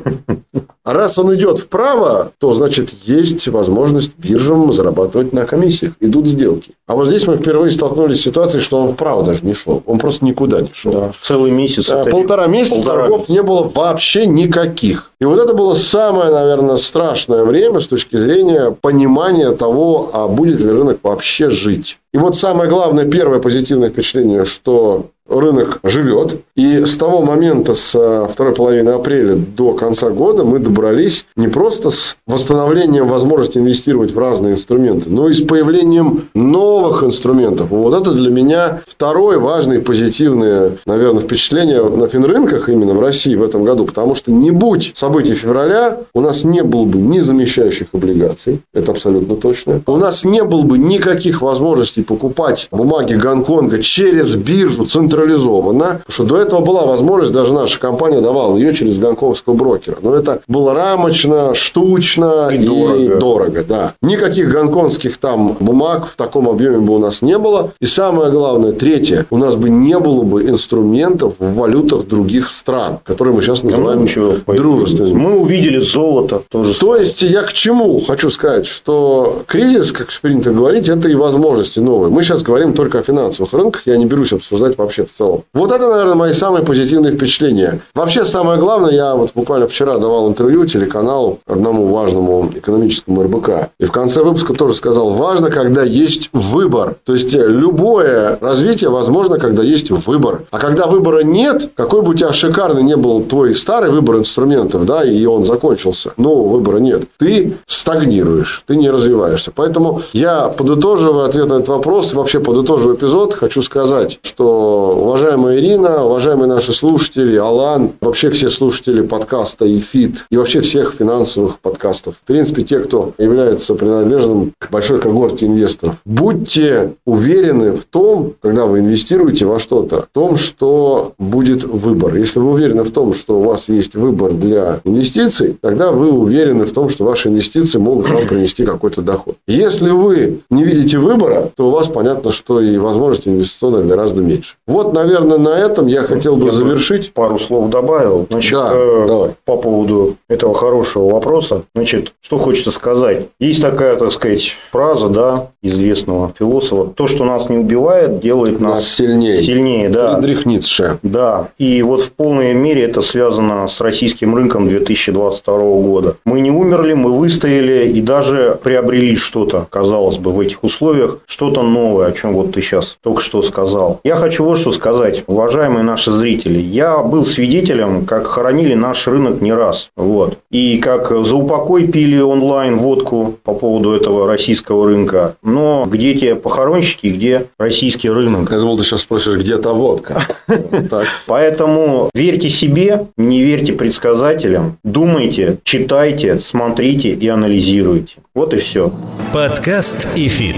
[0.86, 5.94] А раз он идет вправо, то значит есть возможность биржам зарабатывать на комиссиях.
[6.00, 6.72] Идут сделки.
[6.88, 9.84] А вот здесь мы впервые столкнулись с ситуацией, что он вправо даже не шел.
[9.86, 10.94] Он просто никуда не шел.
[10.94, 11.12] Да.
[11.22, 11.90] Целый месяц.
[11.90, 13.34] А, полтора месяца полтора торгов месяца.
[13.34, 15.12] не было вообще никаких.
[15.20, 20.62] И вот это было самое, наверное, страшное время с точки зрения понимания того, а будет
[20.62, 22.00] ли рынок вообще жить.
[22.14, 26.42] И вот самое главное, первое позитивное впечатление, что рынок живет.
[26.56, 31.92] И с того момента, с второй половины апреля до конца года мы добрались не просто
[31.92, 37.70] с восстановлением возможности инвестировать в разные инструменты, но и с появлением новых инструментов.
[37.70, 43.44] Вот это для меня второе важное позитивное, наверное, впечатление на финрынках именно в России в
[43.44, 43.86] этом году.
[43.86, 48.62] Потому что не будь событий февраля, у нас не было бы ни замещающих облигаций.
[48.74, 49.82] Это абсолютно точно.
[49.86, 56.24] У нас не было бы никаких возможностей покупать бумаги Гонконга через биржу центральную централизованно, что
[56.24, 59.98] до этого была возможность, даже наша компания давала ее через гонконгского брокера.
[60.02, 63.16] Но это было рамочно, штучно и, и дорого.
[63.18, 63.66] дорого.
[63.68, 63.94] Да.
[64.02, 67.72] Никаких гонконгских там бумаг в таком объеме бы у нас не было.
[67.80, 73.00] И самое главное, третье, у нас бы не было бы инструментов в валютах других стран,
[73.04, 74.08] которые мы сейчас называем
[74.46, 75.14] а дружественными.
[75.14, 76.74] Мы увидели золото тоже.
[76.80, 81.80] То есть, я к чему хочу сказать, что кризис, как принято говорить, это и возможности
[81.80, 82.12] новые.
[82.12, 85.44] Мы сейчас говорим только о финансовых рынках, я не берусь обсуждать вообще в целом.
[85.54, 87.82] Вот это, наверное, мои самые позитивные впечатления.
[87.94, 93.70] Вообще, самое главное, я вот буквально вчера давал интервью телеканалу одному важному экономическому РБК.
[93.80, 96.96] И в конце выпуска тоже сказал, важно, когда есть выбор.
[97.06, 100.44] То есть, любое развитие возможно, когда есть выбор.
[100.52, 104.86] А когда выбора нет, какой бы у тебя шикарный не был твой старый выбор инструментов,
[104.86, 109.52] да, и он закончился, нового выбора нет, ты стагнируешь, ты не развиваешься.
[109.54, 116.06] Поэтому я, подытоживая ответ на этот вопрос, вообще подытоживая эпизод, хочу сказать, что уважаемая Ирина,
[116.06, 122.16] уважаемые наши слушатели, Алан, вообще все слушатели подкаста и ФИТ, и вообще всех финансовых подкастов.
[122.16, 125.96] В принципе, те, кто является принадлежным к большой когорте инвесторов.
[126.06, 132.16] Будьте уверены в том, когда вы инвестируете во что-то, в том, что будет выбор.
[132.16, 136.66] Если вы уверены в том, что у вас есть выбор для инвестиций, тогда вы уверены
[136.66, 139.36] в том, что ваши инвестиции могут вам принести какой-то доход.
[139.48, 144.56] Если вы не видите выбора, то у вас понятно, что и возможности инвестиционных гораздо меньше.
[144.68, 147.14] Вот вот, наверное, на этом я хотел бы я завершить.
[147.14, 148.26] Пару слов добавил.
[148.30, 149.32] Значит, да, э, давай.
[149.46, 151.64] по поводу этого хорошего вопроса.
[151.76, 153.28] Значит, что хочется сказать.
[153.40, 156.92] Есть такая, так сказать, фраза, да, известного философа.
[156.92, 159.44] То, что нас не убивает, делает нас, нас сильнее.
[159.44, 160.16] Сильнее, да.
[160.16, 160.98] Фридрих Ницше.
[161.04, 161.50] Да.
[161.58, 166.16] И вот в полной мере это связано с российским рынком 2022 года.
[166.26, 171.62] Мы не умерли, мы выстояли и даже приобрели что-то, казалось бы, в этих условиях, что-то
[171.62, 174.00] новое, о чем вот ты сейчас только что сказал.
[174.04, 176.60] Я хочу вот что сказать, уважаемые наши зрители.
[176.60, 179.90] Я был свидетелем, как хоронили наш рынок не раз.
[179.96, 180.38] Вот.
[180.52, 185.36] И как за упокой пили онлайн водку по поводу этого российского рынка.
[185.44, 188.52] Но где те похоронщики, где российский рынок?
[188.52, 190.24] Я думал, ты сейчас спросишь, где та водка.
[191.28, 194.78] Поэтому верьте себе, не верьте предсказателям.
[194.84, 198.16] Думайте, читайте, смотрите и анализируйте.
[198.34, 198.92] Вот и все.
[199.34, 200.56] Подкаст и фит.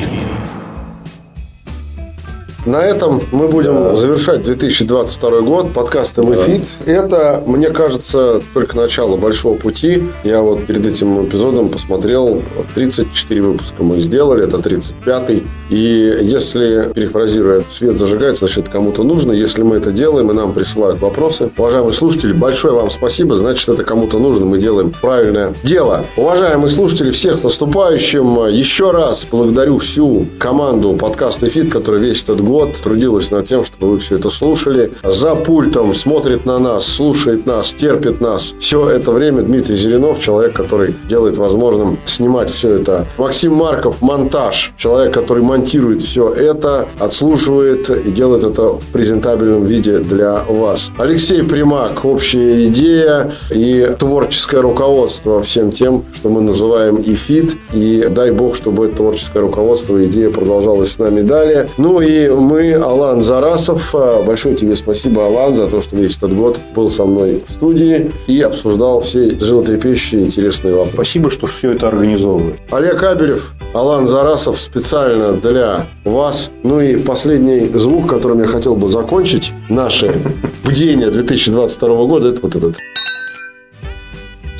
[2.65, 3.95] На этом мы будем да.
[3.95, 5.73] завершать 2022 год.
[5.73, 6.77] Подкаст МФИТ.
[6.85, 6.91] Да.
[6.91, 10.03] Это, мне кажется, только начало большого пути.
[10.23, 12.43] Я вот перед этим эпизодом посмотрел
[12.75, 14.43] 34 выпуска мы сделали.
[14.43, 15.43] Это 35-й.
[15.71, 19.31] И если, перефразируя, свет зажигается, значит, кому-то нужно.
[19.31, 21.49] Если мы это делаем, и нам присылают вопросы.
[21.57, 23.38] Уважаемые слушатели, большое вам спасибо.
[23.38, 24.45] Значит, это кому-то нужно.
[24.45, 26.05] Мы делаем правильное дело.
[26.15, 28.47] Уважаемые слушатели, всех наступающим.
[28.49, 33.63] Еще раз благодарю всю команду подкаста «Эфит», которая весь этот год год трудилась над тем,
[33.63, 34.91] чтобы вы все это слушали.
[35.03, 38.53] За пультом смотрит на нас, слушает нас, терпит нас.
[38.59, 43.07] Все это время Дмитрий Зеленов, человек, который делает возможным снимать все это.
[43.17, 44.73] Максим Марков, монтаж.
[44.77, 50.91] Человек, который монтирует все это, отслушивает и делает это в презентабельном виде для вас.
[50.97, 57.55] Алексей Примак, общая идея и творческое руководство всем тем, что мы называем ИФИТ.
[57.73, 61.69] И дай бог, чтобы это творческое руководство и идея продолжалась с нами далее.
[61.77, 63.93] Ну и мы, Алан Зарасов.
[64.26, 68.11] Большое тебе спасибо, Алан, за то, что весь этот год был со мной в студии
[68.27, 70.95] и обсуждал все животрепещущие интересные вопросы.
[70.95, 72.59] Спасибо, что все это организовывали.
[72.72, 76.51] Олег Абелев, Алан Зарасов специально для вас.
[76.63, 80.13] Ну и последний звук, которым я хотел бы закончить наше
[80.63, 82.76] бдение 2022 года, это вот этот.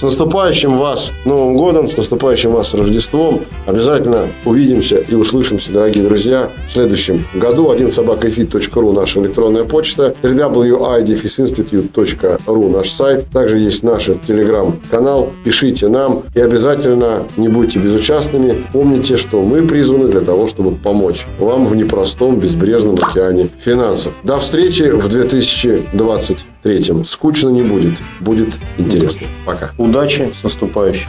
[0.02, 3.41] С наступающим вас Новым годом, с наступающим вас Рождеством.
[3.68, 7.69] Обязательно увидимся и услышимся, дорогие друзья, в следующем году.
[7.69, 13.28] 1 собакаэфит.ру наша электронная почта, www.idfisinstitute.ru наш сайт.
[13.32, 15.30] Также есть наш телеграм-канал.
[15.45, 18.56] Пишите нам и обязательно не будьте безучастными.
[18.73, 24.14] Помните, что мы призваны для того, чтобы помочь вам в непростом безбрежном океане финансов.
[24.23, 27.06] До встречи в 2020 третьем.
[27.06, 27.94] Скучно не будет.
[28.20, 29.28] Будет интересно.
[29.46, 29.72] Пока.
[29.78, 31.08] Удачи с наступающим.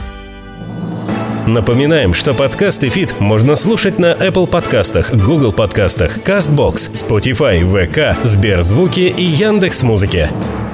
[1.47, 8.25] Напоминаем, что подкаст и фит можно слушать на Apple подкастах, Google подкастах, CastBox, Spotify, VK,
[8.25, 10.29] Сберзвуки и Яндекс.Музыке.
[10.31, 10.72] Музыке.